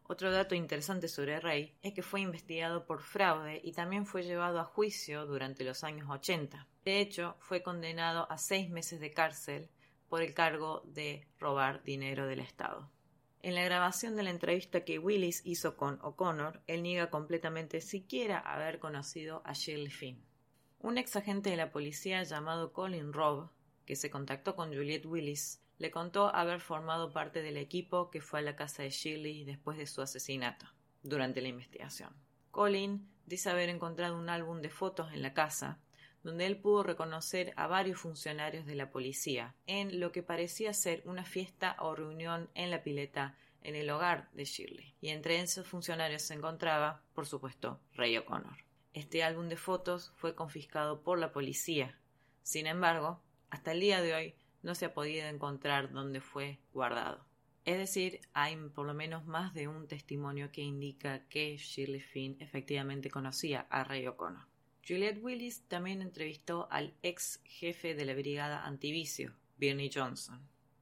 Otro 0.07 0.31
dato 0.31 0.53
interesante 0.53 1.07
sobre 1.07 1.39
Ray 1.39 1.73
es 1.81 1.93
que 1.93 2.03
fue 2.03 2.21
investigado 2.21 2.85
por 2.85 3.01
fraude 3.01 3.59
y 3.63 3.71
también 3.71 4.05
fue 4.05 4.21
llevado 4.21 4.59
a 4.59 4.65
juicio 4.65 5.25
durante 5.25 5.63
los 5.63 5.83
años 5.83 6.07
80. 6.07 6.67
De 6.83 6.99
hecho, 6.99 7.35
fue 7.39 7.63
condenado 7.63 8.31
a 8.31 8.37
seis 8.37 8.69
meses 8.69 8.99
de 8.99 9.11
cárcel 9.11 9.67
por 10.07 10.21
el 10.21 10.35
cargo 10.35 10.83
de 10.85 11.27
robar 11.39 11.83
dinero 11.83 12.27
del 12.27 12.39
Estado. 12.39 12.91
En 13.41 13.55
la 13.55 13.63
grabación 13.63 14.15
de 14.15 14.21
la 14.21 14.29
entrevista 14.29 14.85
que 14.85 14.99
Willis 14.99 15.41
hizo 15.43 15.75
con 15.75 15.99
O'Connor, 16.03 16.61
él 16.67 16.83
niega 16.83 17.09
completamente 17.09 17.81
siquiera 17.81 18.37
haber 18.37 18.77
conocido 18.77 19.41
a 19.43 19.53
Shirley 19.53 19.89
Finn. 19.89 20.23
Un 20.81 20.99
ex 20.99 21.15
agente 21.15 21.49
de 21.49 21.57
la 21.57 21.71
policía 21.71 22.21
llamado 22.21 22.73
Colin 22.73 23.11
Robb, 23.11 23.49
que 23.87 23.95
se 23.95 24.11
contactó 24.11 24.55
con 24.55 24.69
Juliette 24.69 25.07
Willis, 25.07 25.64
le 25.77 25.91
contó 25.91 26.33
haber 26.33 26.61
formado 26.61 27.11
parte 27.11 27.41
del 27.41 27.57
equipo 27.57 28.09
que 28.09 28.21
fue 28.21 28.39
a 28.39 28.43
la 28.43 28.55
casa 28.55 28.83
de 28.83 28.89
Shirley 28.89 29.43
después 29.43 29.77
de 29.77 29.87
su 29.87 30.01
asesinato, 30.01 30.65
durante 31.03 31.41
la 31.41 31.49
investigación. 31.49 32.13
Colin 32.51 33.09
dice 33.25 33.49
haber 33.49 33.69
encontrado 33.69 34.17
un 34.17 34.29
álbum 34.29 34.61
de 34.61 34.69
fotos 34.69 35.11
en 35.13 35.21
la 35.21 35.33
casa, 35.33 35.79
donde 36.23 36.45
él 36.45 36.57
pudo 36.57 36.83
reconocer 36.83 37.53
a 37.55 37.67
varios 37.67 37.99
funcionarios 37.99 38.65
de 38.65 38.75
la 38.75 38.89
policía, 38.89 39.53
en 39.67 39.99
lo 39.99 40.11
que 40.11 40.23
parecía 40.23 40.73
ser 40.73 41.03
una 41.05 41.23
fiesta 41.23 41.75
o 41.79 41.95
reunión 41.95 42.49
en 42.55 42.71
la 42.71 42.81
pileta 42.81 43.37
en 43.61 43.75
el 43.75 43.89
hogar 43.89 44.29
de 44.33 44.45
Shirley. 44.45 44.95
Y 45.01 45.09
entre 45.09 45.39
esos 45.39 45.67
funcionarios 45.67 46.21
se 46.21 46.35
encontraba, 46.35 47.03
por 47.13 47.25
supuesto, 47.25 47.79
Ray 47.93 48.17
O'Connor. 48.17 48.57
Este 48.93 49.23
álbum 49.23 49.49
de 49.49 49.57
fotos 49.57 50.13
fue 50.15 50.35
confiscado 50.35 51.01
por 51.01 51.19
la 51.19 51.31
policía. 51.31 51.99
Sin 52.43 52.67
embargo, 52.67 53.21
hasta 53.49 53.71
el 53.71 53.79
día 53.79 54.01
de 54.01 54.13
hoy 54.13 54.35
no 54.65 54.73
se 54.73 54.85
ha 54.85 54.93
podido 54.93 55.27
encontrar 55.27 55.91
dónde 55.91 56.19
fue 56.19 56.57
guardado. 56.73 57.23
Es 57.65 57.77
decir, 57.77 58.19
hay 58.33 58.55
por 58.73 58.87
lo 58.87 58.95
menos 58.95 59.25
más 59.25 59.53
de 59.53 59.67
un 59.67 59.87
testimonio 59.87 60.51
que 60.51 60.61
indica 60.61 61.27
que 61.29 61.55
Shirley 61.57 62.01
Finn 62.01 62.35
efectivamente 62.39 63.11
conocía 63.11 63.67
a 63.69 63.83
Ray 63.83 64.07
O'Connor. 64.07 64.47
Juliette 64.87 65.23
Willis 65.23 65.67
también 65.67 66.01
entrevistó 66.01 66.67
al 66.71 66.95
ex 67.03 67.41
jefe 67.43 67.93
de 67.93 68.05
la 68.05 68.15
brigada 68.15 68.65
antivicio, 68.65 69.33
Bernie 69.57 69.91
Johnson. 69.93 70.39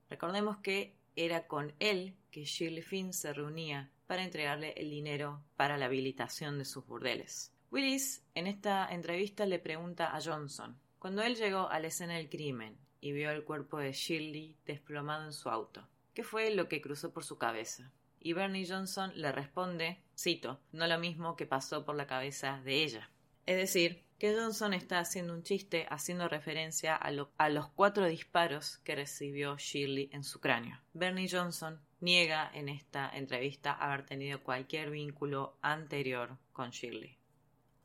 Recordemos 0.09 0.57
que 0.57 0.95
era 1.15 1.47
con 1.47 1.73
él 1.79 2.15
que 2.31 2.45
Shirley 2.45 2.81
Finn 2.81 3.13
se 3.13 3.33
reunía 3.33 3.91
para 4.07 4.23
entregarle 4.23 4.73
el 4.77 4.89
dinero 4.89 5.43
para 5.57 5.77
la 5.77 5.85
habilitación 5.85 6.57
de 6.57 6.65
sus 6.65 6.85
burdeles. 6.85 7.53
Willis 7.69 8.23
en 8.33 8.47
esta 8.47 8.87
entrevista 8.89 9.45
le 9.45 9.59
pregunta 9.59 10.15
a 10.15 10.21
Johnson, 10.21 10.77
cuando 10.99 11.21
él 11.21 11.35
llegó 11.35 11.69
a 11.69 11.79
la 11.79 11.87
escena 11.87 12.15
del 12.15 12.29
crimen 12.29 12.77
y 13.03 13.12
vio 13.12 13.31
el 13.31 13.43
cuerpo 13.43 13.79
de 13.79 13.91
Shirley 13.91 14.55
desplomado 14.65 15.25
en 15.25 15.33
su 15.33 15.50
auto. 15.50 15.86
¿Qué 16.13 16.24
fue 16.24 16.55
lo 16.55 16.69
que 16.69 16.81
cruzó 16.81 17.12
por 17.12 17.25
su 17.25 17.38
cabeza? 17.38 17.91
Y 18.22 18.31
Bernie 18.31 18.65
Johnson 18.65 19.12
le 19.15 19.33
responde, 19.33 20.01
cito, 20.17 20.62
no 20.72 20.88
lo 20.88 20.98
mismo 20.98 21.36
que 21.36 21.45
pasó 21.45 21.83
por 21.83 21.95
la 21.95 22.07
cabeza 22.07 22.62
de 22.63 22.81
ella. 22.81 23.10
Es 23.45 23.57
decir, 23.57 24.05
que 24.17 24.33
Johnson 24.33 24.74
está 24.74 25.00
haciendo 25.00 25.33
un 25.33 25.43
chiste 25.43 25.86
haciendo 25.89 26.29
referencia 26.29 26.95
a, 26.95 27.10
a 27.38 27.50
los 27.50 27.67
cuatro 27.75 28.05
disparos 28.05 28.77
que 28.86 28.95
recibió 28.95 29.57
Shirley 29.57 30.10
en 30.13 30.24
su 30.24 30.39
cráneo. 30.39 30.79
Bernie 30.93 31.27
Johnson 31.29 31.81
niega 32.00 32.50
en 32.53 32.69
esta 32.69 33.10
entrevista 33.13 33.74
haber 33.74 34.05
tenido 34.05 34.41
cualquier 34.43 34.91
vínculo 34.91 35.57
anterior 35.62 36.38
con 36.53 36.69
Shirley. 36.69 37.17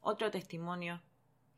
Otro 0.01 0.31
testimonio 0.31 1.03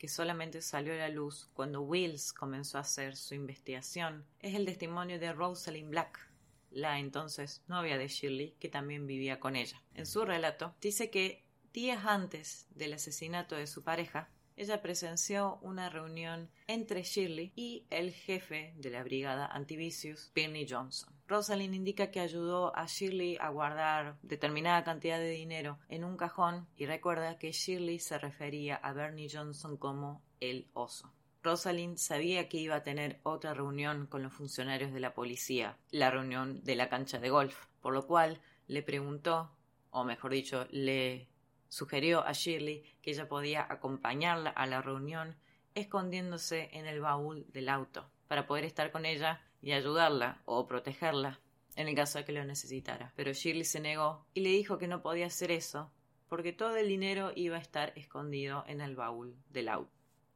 que 0.01 0.09
solamente 0.09 0.63
salió 0.63 0.95
a 0.95 0.97
la 0.97 1.09
luz 1.11 1.51
cuando 1.53 1.83
Wills 1.83 2.33
comenzó 2.33 2.79
a 2.79 2.81
hacer 2.81 3.17
su 3.17 3.35
investigación, 3.35 4.25
es 4.41 4.55
el 4.55 4.65
testimonio 4.65 5.19
de 5.19 5.31
Rosalind 5.31 5.91
Black, 5.91 6.27
la 6.71 6.99
entonces 6.99 7.63
novia 7.69 7.99
de 7.99 8.09
Shirley, 8.09 8.57
que 8.59 8.71
también 8.71 9.07
vivía 9.07 9.41
con 9.41 9.57
ella. 9.57 9.83
En 9.93 10.07
su 10.07 10.25
relato, 10.25 10.75
dice 10.81 11.11
que 11.11 11.45
días 11.75 12.07
antes 12.07 12.67
del 12.71 12.95
asesinato 12.95 13.57
de 13.57 13.67
su 13.67 13.85
pareja, 13.85 14.31
ella 14.61 14.83
presenció 14.83 15.59
una 15.63 15.89
reunión 15.89 16.51
entre 16.67 17.03
Shirley 17.03 17.51
y 17.57 17.87
el 17.89 18.13
jefe 18.13 18.75
de 18.77 18.91
la 18.91 19.03
brigada 19.03 19.47
antivicios, 19.47 20.31
Bernie 20.35 20.67
Johnson. 20.69 21.09
Rosalind 21.29 21.75
indica 21.75 22.11
que 22.11 22.21
ayudó 22.21 22.77
a 22.77 22.85
Shirley 22.85 23.39
a 23.41 23.49
guardar 23.49 24.19
determinada 24.21 24.85
cantidad 24.85 25.19
de 25.19 25.31
dinero 25.31 25.79
en 25.89 26.05
un 26.05 26.19
cajón 26.19 26.69
y 26.77 26.85
recuerda 26.85 27.39
que 27.39 27.53
Shirley 27.53 28.01
se 28.01 28.19
refería 28.19 28.77
a 28.77 28.93
Bernie 28.93 29.31
Johnson 29.33 29.79
como 29.79 30.21
el 30.41 30.69
oso. 30.75 31.11
Rosalind 31.43 31.97
sabía 31.97 32.51
que 32.51 32.59
iba 32.59 32.77
a 32.77 32.83
tener 32.83 33.19
otra 33.23 33.55
reunión 33.55 34.09
con 34.09 34.23
los 34.23 34.35
funcionarios 34.35 34.93
de 34.93 35.01
la 35.01 35.15
policía, 35.15 35.79
la 35.91 36.11
reunión 36.11 36.63
de 36.65 36.75
la 36.77 36.91
cancha 36.91 37.19
de 37.19 37.31
golf, 37.31 37.65
por 37.81 37.95
lo 37.95 38.07
cual 38.07 38.43
le 38.67 38.83
preguntó, 38.83 39.53
o 39.91 40.05
mejor 40.05 40.33
dicho, 40.33 40.67
le 40.71 41.30
Sugirió 41.71 42.27
a 42.27 42.33
Shirley 42.33 42.83
que 43.01 43.13
ella 43.13 43.29
podía 43.29 43.67
acompañarla 43.71 44.51
a 44.51 44.67
la 44.67 44.83
reunión 44.83 45.37
escondiéndose 45.75 46.69
en 46.73 46.87
el 46.87 47.01
baúl 47.01 47.47
del 47.53 47.69
auto 47.69 48.11
para 48.29 48.47
poder 48.47 48.65
estar 48.65 48.91
con 48.91 49.07
ella 49.07 49.41
y 49.63 49.73
ayudarla 49.73 50.43
o 50.45 50.67
protegerla 50.67 51.41
en 51.77 51.89
el 51.89 51.95
caso 51.95 52.19
de 52.19 52.25
que 52.25 52.33
lo 52.33 52.45
necesitara. 52.45 53.13
Pero 53.17 53.33
Shirley 53.33 53.65
se 53.65 53.81
negó 53.81 54.27
y 54.35 54.41
le 54.41 54.51
dijo 54.51 54.79
que 54.79 54.89
no 54.89 55.01
podía 55.01 55.27
hacer 55.27 55.53
eso 55.53 55.91
porque 56.29 56.53
todo 56.53 56.77
el 56.77 56.89
dinero 56.89 57.33
iba 57.35 57.57
a 57.57 57.61
estar 57.61 57.93
escondido 57.97 58.65
en 58.67 58.81
el 58.81 58.97
baúl 58.97 59.37
del 59.49 59.69
auto. 59.69 59.93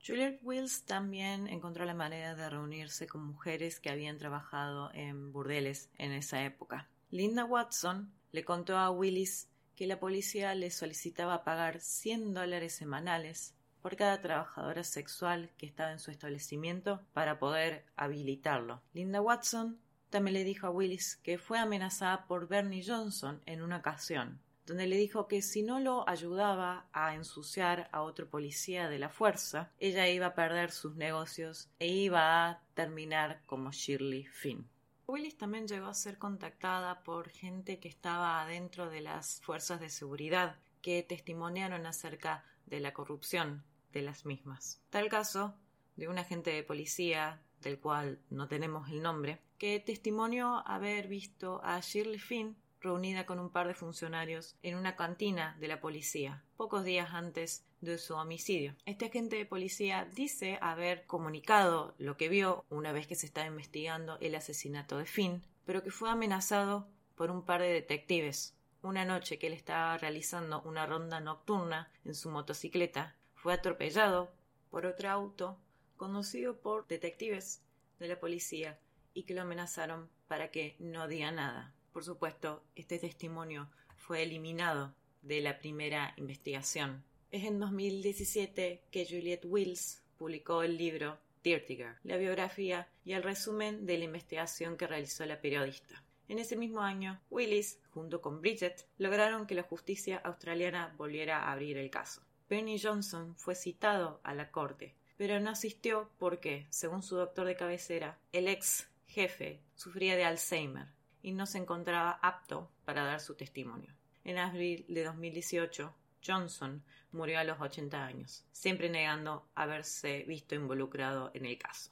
Juliette 0.06 0.40
Wills 0.42 0.84
también 0.84 1.48
encontró 1.48 1.84
la 1.84 1.94
manera 1.94 2.34
de 2.34 2.48
reunirse 2.48 3.06
con 3.06 3.24
mujeres 3.24 3.80
que 3.80 3.90
habían 3.90 4.18
trabajado 4.18 4.90
en 4.92 5.32
burdeles 5.32 5.90
en 5.98 6.12
esa 6.12 6.44
época. 6.44 6.88
Linda 7.10 7.44
Watson 7.44 8.12
le 8.30 8.44
contó 8.44 8.76
a 8.76 8.90
Willis 8.90 9.48
que 9.76 9.86
la 9.86 9.98
policía 9.98 10.54
le 10.54 10.70
solicitaba 10.70 11.44
pagar 11.44 11.80
100 11.80 12.34
dólares 12.34 12.74
semanales 12.74 13.54
por 13.82 13.96
cada 13.96 14.20
trabajadora 14.20 14.82
sexual 14.82 15.50
que 15.58 15.66
estaba 15.66 15.92
en 15.92 15.98
su 15.98 16.10
establecimiento 16.10 17.02
para 17.12 17.38
poder 17.38 17.84
habilitarlo. 17.96 18.80
Linda 18.94 19.20
Watson 19.20 19.78
también 20.08 20.34
le 20.34 20.44
dijo 20.44 20.66
a 20.66 20.70
Willis 20.70 21.16
que 21.16 21.38
fue 21.38 21.58
amenazada 21.58 22.26
por 22.26 22.48
Bernie 22.48 22.84
Johnson 22.86 23.42
en 23.46 23.60
una 23.60 23.78
ocasión, 23.78 24.40
donde 24.64 24.86
le 24.86 24.96
dijo 24.96 25.28
que 25.28 25.42
si 25.42 25.62
no 25.62 25.80
lo 25.80 26.08
ayudaba 26.08 26.86
a 26.92 27.14
ensuciar 27.14 27.88
a 27.92 28.02
otro 28.02 28.30
policía 28.30 28.88
de 28.88 28.98
la 28.98 29.10
fuerza, 29.10 29.70
ella 29.78 30.08
iba 30.08 30.26
a 30.26 30.34
perder 30.34 30.70
sus 30.70 30.96
negocios 30.96 31.68
e 31.78 31.88
iba 31.88 32.48
a 32.48 32.62
terminar 32.74 33.42
como 33.44 33.70
Shirley 33.70 34.24
Finn. 34.24 34.66
Willis 35.06 35.36
también 35.36 35.68
llegó 35.68 35.86
a 35.86 35.94
ser 35.94 36.18
contactada 36.18 37.02
por 37.02 37.28
gente 37.28 37.78
que 37.78 37.88
estaba 37.88 38.40
adentro 38.40 38.88
de 38.88 39.02
las 39.02 39.40
fuerzas 39.42 39.80
de 39.80 39.90
seguridad 39.90 40.56
que 40.80 41.02
testimoniaron 41.02 41.86
acerca 41.86 42.44
de 42.66 42.80
la 42.80 42.92
corrupción 42.92 43.64
de 43.92 44.02
las 44.02 44.24
mismas. 44.24 44.80
Tal 44.90 45.08
caso 45.08 45.54
de 45.96 46.08
un 46.08 46.18
agente 46.18 46.50
de 46.50 46.62
policía, 46.62 47.40
del 47.60 47.78
cual 47.78 48.18
no 48.30 48.48
tenemos 48.48 48.90
el 48.90 49.02
nombre, 49.02 49.40
que 49.58 49.78
testimonió 49.80 50.66
haber 50.66 51.08
visto 51.08 51.60
a 51.64 51.80
Shirley 51.80 52.18
Finn 52.18 52.56
reunida 52.80 53.24
con 53.24 53.38
un 53.38 53.50
par 53.50 53.66
de 53.66 53.74
funcionarios 53.74 54.56
en 54.62 54.76
una 54.76 54.94
cantina 54.94 55.56
de 55.58 55.68
la 55.68 55.80
policía, 55.80 56.44
pocos 56.56 56.84
días 56.84 57.10
antes 57.12 57.64
de 57.92 57.98
su 57.98 58.14
homicidio. 58.14 58.74
Este 58.86 59.06
agente 59.06 59.36
de 59.36 59.46
policía 59.46 60.08
dice 60.14 60.58
haber 60.60 61.06
comunicado 61.06 61.94
lo 61.98 62.16
que 62.16 62.28
vio 62.28 62.64
una 62.70 62.92
vez 62.92 63.06
que 63.06 63.14
se 63.14 63.26
estaba 63.26 63.46
investigando 63.46 64.18
el 64.20 64.34
asesinato 64.34 64.98
de 64.98 65.06
Finn, 65.06 65.42
pero 65.64 65.82
que 65.82 65.90
fue 65.90 66.10
amenazado 66.10 66.88
por 67.14 67.30
un 67.30 67.44
par 67.44 67.60
de 67.60 67.72
detectives. 67.72 68.56
Una 68.82 69.04
noche 69.04 69.38
que 69.38 69.46
él 69.46 69.52
estaba 69.52 69.96
realizando 69.98 70.62
una 70.62 70.86
ronda 70.86 71.20
nocturna 71.20 71.90
en 72.04 72.14
su 72.14 72.30
motocicleta, 72.30 73.16
fue 73.34 73.52
atropellado 73.52 74.32
por 74.70 74.86
otro 74.86 75.10
auto 75.10 75.58
conducido 75.96 76.60
por 76.60 76.86
detectives 76.86 77.62
de 77.98 78.08
la 78.08 78.18
policía 78.18 78.78
y 79.12 79.24
que 79.24 79.34
lo 79.34 79.42
amenazaron 79.42 80.10
para 80.28 80.50
que 80.50 80.76
no 80.78 81.08
diga 81.08 81.30
nada. 81.30 81.74
Por 81.92 82.04
supuesto, 82.04 82.64
este 82.74 82.98
testimonio 82.98 83.70
fue 83.96 84.22
eliminado 84.22 84.94
de 85.22 85.40
la 85.40 85.58
primera 85.58 86.12
investigación. 86.16 87.04
Es 87.34 87.42
en 87.42 87.58
2017 87.58 88.84
que 88.92 89.06
Juliette 89.06 89.46
Wills 89.46 90.00
publicó 90.16 90.62
el 90.62 90.76
libro 90.76 91.18
Girl, 91.42 91.96
la 92.04 92.16
biografía 92.16 92.86
y 93.04 93.14
el 93.14 93.24
resumen 93.24 93.86
de 93.86 93.98
la 93.98 94.04
investigación 94.04 94.76
que 94.76 94.86
realizó 94.86 95.26
la 95.26 95.40
periodista. 95.40 96.00
En 96.28 96.38
ese 96.38 96.54
mismo 96.54 96.82
año, 96.82 97.20
Willis, 97.30 97.80
junto 97.90 98.20
con 98.20 98.40
Bridget, 98.40 98.86
lograron 98.98 99.48
que 99.48 99.56
la 99.56 99.64
justicia 99.64 100.18
australiana 100.18 100.94
volviera 100.96 101.40
a 101.40 101.50
abrir 101.50 101.76
el 101.76 101.90
caso. 101.90 102.22
Bernie 102.48 102.78
Johnson 102.80 103.34
fue 103.34 103.56
citado 103.56 104.20
a 104.22 104.32
la 104.32 104.52
corte, 104.52 104.94
pero 105.16 105.40
no 105.40 105.50
asistió 105.50 106.12
porque, 106.20 106.68
según 106.70 107.02
su 107.02 107.16
doctor 107.16 107.48
de 107.48 107.56
cabecera, 107.56 108.16
el 108.30 108.46
ex 108.46 108.86
jefe 109.08 109.60
sufría 109.74 110.14
de 110.14 110.22
Alzheimer 110.22 110.86
y 111.20 111.32
no 111.32 111.46
se 111.46 111.58
encontraba 111.58 112.12
apto 112.22 112.70
para 112.84 113.02
dar 113.02 113.20
su 113.20 113.34
testimonio. 113.34 113.92
En 114.22 114.38
abril 114.38 114.86
de 114.88 115.02
2018, 115.02 115.92
Johnson 116.26 116.82
murió 117.12 117.38
a 117.38 117.44
los 117.44 117.60
80 117.60 118.04
años, 118.04 118.44
siempre 118.52 118.88
negando 118.88 119.46
haberse 119.54 120.24
visto 120.24 120.54
involucrado 120.54 121.30
en 121.34 121.46
el 121.46 121.58
caso. 121.58 121.90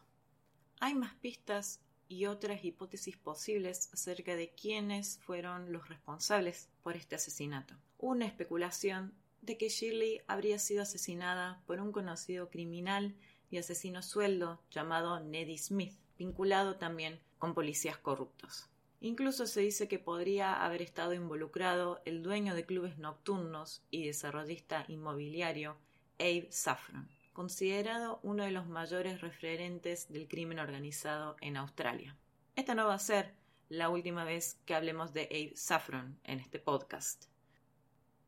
Hay 0.81 0.95
más 0.95 1.15
pistas 1.15 1.81
y 2.09 2.27
otras 2.27 2.65
hipótesis 2.65 3.17
posibles 3.17 3.89
acerca 3.93 4.37
de 4.37 4.51
quiénes 4.51 5.19
fueron 5.19 5.73
los 5.73 5.89
responsables 5.89 6.69
por 6.83 6.97
este 6.97 7.15
asesinato. 7.15 7.75
Una 7.99 8.27
especulación 8.27 9.15
de 9.41 9.57
que 9.57 9.69
Shirley 9.69 10.21
habría 10.27 10.59
sido 10.59 10.83
asesinada 10.83 11.63
por 11.67 11.81
un 11.81 11.93
conocido 11.93 12.49
criminal 12.51 13.15
y 13.51 13.59
asesino 13.59 14.03
sueldo 14.03 14.61
llamado 14.71 15.21
Neddy 15.21 15.59
Smith, 15.59 15.95
vinculado 16.19 16.77
también 16.77 17.21
con 17.39 17.55
policías 17.55 17.99
corruptos. 17.99 18.69
Incluso 19.05 19.49
se 19.49 19.63
dice 19.63 19.89
que 19.89 19.99
podría 19.99 20.65
haber 20.65 20.81
estado 20.81 21.13
involucrado 21.13 22.01
el 22.05 22.23
dueño 22.23 22.55
de 22.55 22.65
clubes 22.65 22.99
nocturnos 22.99 23.83
y 23.91 24.07
desarrollista 24.07 24.85
inmobiliario 24.87 25.77
Abe 26.21 26.47
Saffron, 26.53 27.09
considerado 27.33 28.21
uno 28.23 28.45
de 28.45 28.53
los 28.53 28.69
mayores 28.69 29.21
referentes 29.21 30.13
del 30.13 30.29
crimen 30.29 30.61
organizado 30.61 31.35
en 31.41 31.57
Australia. 31.57 32.17
Esta 32.55 32.77
no 32.77 32.87
va 32.87 32.95
a 32.95 33.01
ser 33.01 33.35
la 33.69 33.89
última 33.89 34.23
vez 34.23 34.61
que 34.67 34.75
hablemos 34.77 35.13
de 35.13 35.23
Abe 35.33 35.57
Saffron 35.57 36.17
en 36.23 36.39
este 36.39 36.61
podcast. 36.61 37.25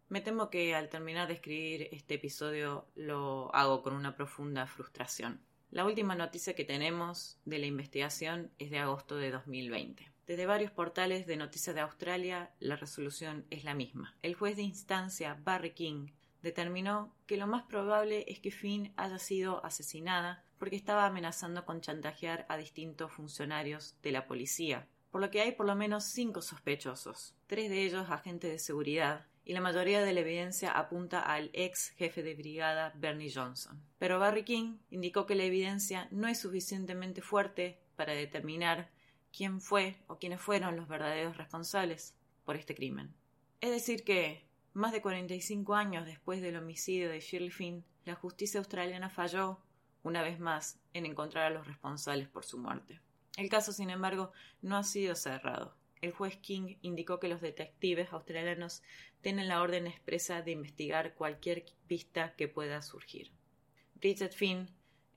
Me 0.09 0.23
temo 0.23 0.51
que 0.51 0.75
al 0.75 0.89
terminar 0.89 1.29
de 1.29 1.35
escribir 1.35 1.89
este 1.93 2.15
episodio 2.15 2.89
lo 2.97 3.55
hago 3.55 3.81
con 3.85 3.95
una 3.95 4.17
profunda 4.17 4.67
frustración. 4.67 5.41
La 5.71 5.85
última 5.85 6.17
noticia 6.17 6.57
que 6.57 6.65
tenemos 6.65 7.39
de 7.45 7.61
la 7.61 7.67
investigación 7.67 8.51
es 8.59 8.71
de 8.71 8.81
agosto 8.81 9.15
de 9.15 9.31
2020. 9.31 10.14
Desde 10.27 10.47
varios 10.47 10.71
portales 10.71 11.27
de 11.27 11.37
noticias 11.37 11.75
de 11.75 11.83
Australia, 11.83 12.51
la 12.59 12.77
resolución 12.77 13.45
es 13.51 13.65
la 13.65 13.75
misma. 13.75 14.17
El 14.23 14.35
juez 14.35 14.57
de 14.57 14.63
instancia 14.63 15.39
Barry 15.45 15.73
King 15.73 16.09
determinó 16.41 17.15
que 17.27 17.37
lo 17.37 17.47
más 17.47 17.65
probable 17.65 18.25
es 18.27 18.39
que 18.39 18.51
Finn 18.51 18.93
haya 18.97 19.19
sido 19.19 19.65
asesinada 19.65 20.43
porque 20.59 20.77
estaba 20.77 21.05
amenazando 21.05 21.67
con 21.67 21.83
chantajear 21.83 22.47
a 22.49 22.57
distintos 22.57 23.13
funcionarios 23.13 23.97
de 24.03 24.13
la 24.13 24.27
policía, 24.27 24.87
por 25.11 25.21
lo 25.21 25.31
que 25.31 25.43
hay 25.43 25.53
por 25.53 25.67
lo 25.67 25.75
menos 25.75 26.05
cinco 26.05 26.41
sospechosos, 26.41 27.35
tres 27.47 27.69
de 27.69 27.83
ellos 27.83 28.09
agentes 28.09 28.51
de 28.51 28.59
seguridad, 28.59 29.27
y 29.45 29.53
la 29.53 29.61
mayoría 29.61 30.03
de 30.03 30.15
la 30.15 30.21
evidencia 30.21 30.73
apunta 30.73 31.21
al 31.21 31.51
ex 31.53 31.91
jefe 31.91 32.23
de 32.23 32.35
brigada 32.35 32.93
Bernie 32.97 33.31
Johnson. 33.31 33.79
Pero 33.99 34.19
Barry 34.19 34.45
King 34.45 34.79
indicó 34.91 35.27
que 35.27 35.35
la 35.35 35.45
evidencia 35.45 36.09
no 36.11 36.29
es 36.29 36.41
suficientemente 36.41 37.21
fuerte 37.21 37.79
para 37.95 38.15
determinar 38.15 38.91
quién 39.35 39.61
fue 39.61 39.97
o 40.07 40.19
quiénes 40.19 40.41
fueron 40.41 40.77
los 40.77 40.89
verdaderos 40.89 41.37
responsables 41.37 42.15
por 42.45 42.57
este 42.57 42.75
crimen. 42.75 43.15
Es 43.61 43.71
decir 43.71 44.05
que, 44.05 44.47
más 44.73 44.93
de 44.93 45.03
45 45.03 45.75
años 45.75 46.07
después 46.07 46.41
del 46.41 46.57
homicidio 46.57 47.09
de 47.09 47.21
Shirley 47.21 47.51
Finn, 47.51 47.85
la 48.05 48.15
justicia 48.15 48.59
australiana 48.59 49.09
falló, 49.09 49.61
una 50.03 50.23
vez 50.23 50.39
más, 50.39 50.79
en 50.93 51.07
encontrar 51.07 51.47
a 51.47 51.55
los 51.55 51.67
responsables 51.67 52.29
por 52.29 52.45
su 52.45 52.59
muerte. 52.59 53.01
El 53.37 53.49
caso, 53.49 53.73
sin 53.73 53.91
embargo, 53.91 54.33
no 54.63 54.77
ha 54.77 54.85
sido 54.85 55.15
cerrado 55.15 55.75
el 56.05 56.13
juez 56.13 56.37
King 56.37 56.77
indicó 56.83 57.19
que 57.19 57.29
los 57.29 57.41
detectives 57.41 58.13
australianos 58.13 58.83
tienen 59.23 59.49
la 59.49 59.63
orden 59.63 59.87
expresa 59.87 60.43
de 60.43 60.53
investigar 60.53 61.15
cualquier 61.15 61.65
pista 61.87 62.35
que 62.37 62.47
pueda 62.47 62.83
surgir. 62.83 63.33
Bridget 63.95 64.33
Finn, 64.33 64.69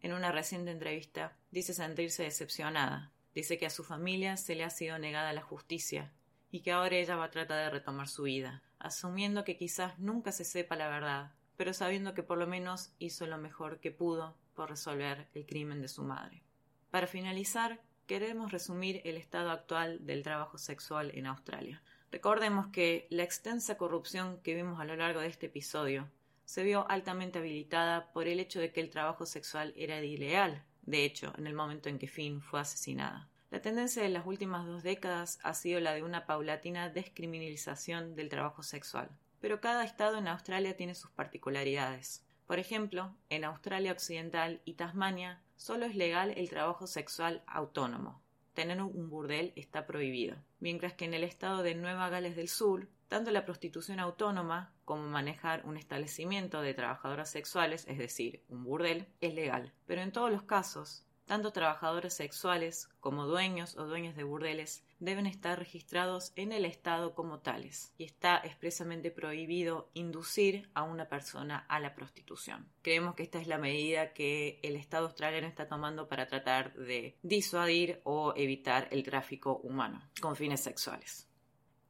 en 0.02 0.14
una 0.14 0.32
reciente 0.32 0.72
entrevista, 0.72 1.38
dice 1.52 1.74
sentirse 1.74 2.24
decepcionada. 2.24 3.12
Dice 3.38 3.60
que 3.60 3.68
a 3.68 3.70
su 3.70 3.84
familia 3.84 4.36
se 4.36 4.56
le 4.56 4.64
ha 4.64 4.72
sido 4.72 4.98
negada 4.98 5.32
la 5.32 5.44
justicia 5.44 6.12
y 6.50 6.62
que 6.62 6.72
ahora 6.72 6.96
ella 6.96 7.18
va 7.18 7.26
a 7.26 7.30
tratar 7.30 7.66
de 7.66 7.70
retomar 7.70 8.08
su 8.08 8.24
vida, 8.24 8.64
asumiendo 8.80 9.44
que 9.44 9.58
quizás 9.58 10.00
nunca 10.00 10.32
se 10.32 10.44
sepa 10.44 10.76
la 10.76 10.90
verdad, 10.90 11.34
pero 11.56 11.72
sabiendo 11.72 12.16
que 12.16 12.24
por 12.24 12.40
lo 12.40 12.48
menos 12.48 12.94
hizo 12.98 13.28
lo 13.28 13.38
mejor 13.38 13.80
que 13.80 13.92
pudo 13.92 14.36
por 14.56 14.72
resolver 14.72 15.28
el 15.36 15.46
crimen 15.46 15.84
de 15.84 15.88
su 15.88 16.02
madre. 16.02 16.42
Para 16.90 17.06
finalizar, 17.06 17.80
queremos 18.08 18.52
resumir 18.52 19.04
el 19.06 19.18
estado 19.18 19.52
actual 19.52 20.04
del 20.04 20.24
trabajo 20.24 20.58
sexual 20.58 21.12
en 21.14 21.28
Australia. 21.28 21.84
Recordemos 22.12 22.66
que 22.70 23.06
la 23.12 23.22
extensa 23.22 23.78
corrupción 23.78 24.40
que 24.42 24.56
vimos 24.56 24.80
a 24.80 24.86
lo 24.86 24.96
largo 24.96 25.20
de 25.20 25.28
este 25.28 25.46
episodio 25.46 26.10
se 26.46 26.64
vio 26.64 26.90
altamente 26.90 27.38
habilitada 27.38 28.12
por 28.14 28.28
el 28.28 28.40
hecho 28.40 28.60
de 28.60 28.72
que 28.72 28.82
el 28.82 28.90
trabajo 28.90 29.28
sexual 29.28 29.76
era 29.78 30.04
ilegal, 30.04 30.64
de 30.88 31.04
hecho, 31.04 31.34
en 31.38 31.48
el 31.48 31.54
momento 31.54 31.90
en 31.90 32.00
que 32.00 32.08
Finn 32.08 32.42
fue 32.42 32.62
asesinada. 32.62 33.30
La 33.52 33.62
tendencia 33.62 34.02
de 34.02 34.10
las 34.10 34.26
últimas 34.26 34.66
dos 34.66 34.84
décadas 34.84 35.38
ha 35.44 35.54
sido 35.54 35.82
la 35.82 35.94
de 35.94 36.02
una 36.02 36.26
paulatina 36.26 36.90
descriminalización 36.90 38.16
del 38.16 38.30
trabajo 38.30 38.64
sexual. 38.64 39.10
Pero 39.42 39.60
cada 39.60 39.84
estado 39.84 40.18
en 40.18 40.30
Australia 40.30 40.78
tiene 40.78 40.96
sus 40.96 41.12
particularidades. 41.12 42.26
Por 42.46 42.58
ejemplo, 42.58 43.14
en 43.30 43.44
Australia 43.44 43.92
Occidental 43.92 44.62
y 44.64 44.76
Tasmania 44.76 45.42
solo 45.58 45.86
es 45.86 45.96
legal 45.96 46.34
el 46.38 46.50
trabajo 46.50 46.88
sexual 46.88 47.44
autónomo. 47.48 48.22
Tener 48.54 48.82
un 48.82 49.10
burdel 49.10 49.52
está 49.58 49.86
prohibido. 49.86 50.38
Mientras 50.62 50.94
que 50.94 51.04
en 51.04 51.14
el 51.14 51.26
estado 51.26 51.64
de 51.64 51.76
Nueva 51.76 52.08
Gales 52.10 52.38
del 52.38 52.48
Sur, 52.48 52.88
tanto 53.10 53.32
la 53.32 53.46
prostitución 53.46 54.00
autónoma 54.00 54.74
como 54.88 55.04
manejar 55.10 55.66
un 55.66 55.76
establecimiento 55.76 56.62
de 56.62 56.74
trabajadoras 56.74 57.30
sexuales, 57.30 57.86
es 57.90 57.98
decir, 57.98 58.46
un 58.48 58.64
burdel, 58.64 59.06
es 59.20 59.34
legal. 59.34 59.74
Pero 59.86 60.02
en 60.02 60.14
todos 60.14 60.32
los 60.32 60.44
casos, 60.44 61.04
tanto 61.26 61.52
trabajadores 61.52 62.14
sexuales 62.14 62.88
como 63.02 63.26
dueños 63.26 63.76
o 63.76 63.86
dueñas 63.86 64.16
de 64.16 64.24
burdeles 64.24 64.86
deben 65.00 65.28
estar 65.28 65.60
registrados 65.60 66.32
en 66.38 66.54
el 66.54 66.64
Estado 66.64 67.14
como 67.14 67.40
tales 67.40 67.92
y 67.98 68.06
está 68.06 68.38
expresamente 68.38 69.12
prohibido 69.12 69.90
inducir 69.94 70.70
a 70.74 70.84
una 70.84 71.10
persona 71.10 71.66
a 71.68 71.82
la 71.82 71.94
prostitución. 71.94 72.70
Creemos 72.82 73.14
que 73.14 73.24
esta 73.24 73.42
es 73.42 73.48
la 73.48 73.58
medida 73.58 74.14
que 74.14 74.62
el 74.64 74.78
Estado 74.78 75.08
australiano 75.08 75.48
está 75.48 75.68
tomando 75.68 76.08
para 76.08 76.28
tratar 76.28 76.74
de 76.76 77.18
disuadir 77.24 78.00
o 78.06 78.34
evitar 78.38 78.88
el 78.92 79.04
tráfico 79.04 79.58
humano 79.58 80.02
con 80.22 80.38
fines 80.38 80.62
sexuales. 80.62 81.28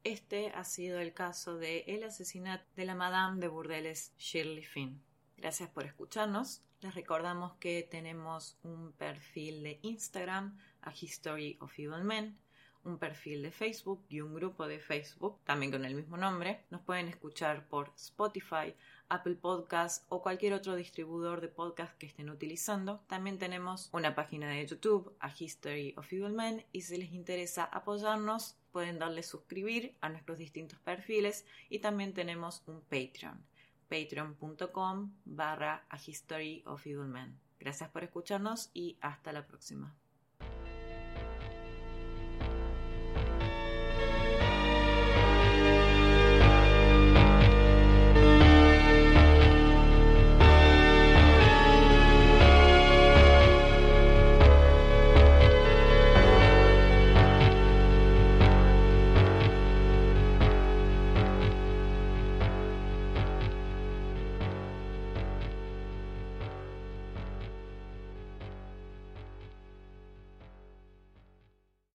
Este 0.04 0.50
ha 0.54 0.64
sido 0.64 1.00
el 1.00 1.12
caso 1.12 1.58
de 1.58 1.80
el 1.88 2.04
asesinato 2.04 2.64
de 2.76 2.84
la 2.84 2.94
Madame 2.94 3.40
de 3.40 3.48
Burdeles 3.48 4.12
Shirley 4.18 4.64
Finn. 4.64 5.02
Gracias 5.36 5.68
por 5.70 5.84
escucharnos. 5.84 6.62
Les 6.80 6.94
recordamos 6.94 7.54
que 7.54 7.86
tenemos 7.90 8.56
un 8.62 8.92
perfil 8.92 9.62
de 9.64 9.80
Instagram, 9.82 10.56
a 10.82 10.92
History 10.92 11.58
of 11.60 11.76
Evil 11.78 12.04
Men, 12.04 12.38
un 12.84 12.98
perfil 12.98 13.42
de 13.42 13.50
Facebook 13.50 14.04
y 14.08 14.20
un 14.20 14.34
grupo 14.34 14.68
de 14.68 14.78
Facebook, 14.78 15.40
también 15.44 15.72
con 15.72 15.84
el 15.84 15.94
mismo 15.94 16.16
nombre. 16.16 16.64
Nos 16.70 16.82
pueden 16.82 17.08
escuchar 17.08 17.66
por 17.68 17.92
Spotify, 17.96 18.74
Apple 19.08 19.36
Podcasts 19.36 20.04
o 20.08 20.22
cualquier 20.22 20.52
otro 20.52 20.76
distribuidor 20.76 21.40
de 21.40 21.48
podcast 21.48 21.96
que 21.98 22.06
estén 22.06 22.30
utilizando. 22.30 23.00
También 23.06 23.38
tenemos 23.38 23.88
una 23.92 24.14
página 24.14 24.50
de 24.50 24.66
YouTube, 24.66 25.14
a 25.20 25.32
History 25.36 25.94
of 25.96 26.12
Evil 26.12 26.32
Men, 26.32 26.64
y 26.72 26.82
si 26.82 26.96
les 26.96 27.12
interesa 27.12 27.64
apoyarnos, 27.64 28.56
pueden 28.72 28.98
darle 28.98 29.22
suscribir 29.22 29.94
a 30.00 30.08
nuestros 30.08 30.38
distintos 30.38 30.78
perfiles 30.80 31.44
y 31.68 31.80
también 31.80 32.14
tenemos 32.14 32.62
un 32.66 32.80
Patreon, 32.82 33.42
patreon.com 33.88 35.12
barra 35.24 35.84
a 35.88 35.96
History 35.96 36.62
of 36.66 36.86
Evil 36.86 37.06
Men. 37.06 37.38
Gracias 37.58 37.90
por 37.90 38.04
escucharnos 38.04 38.70
y 38.72 38.96
hasta 39.00 39.32
la 39.32 39.46
próxima. 39.46 39.94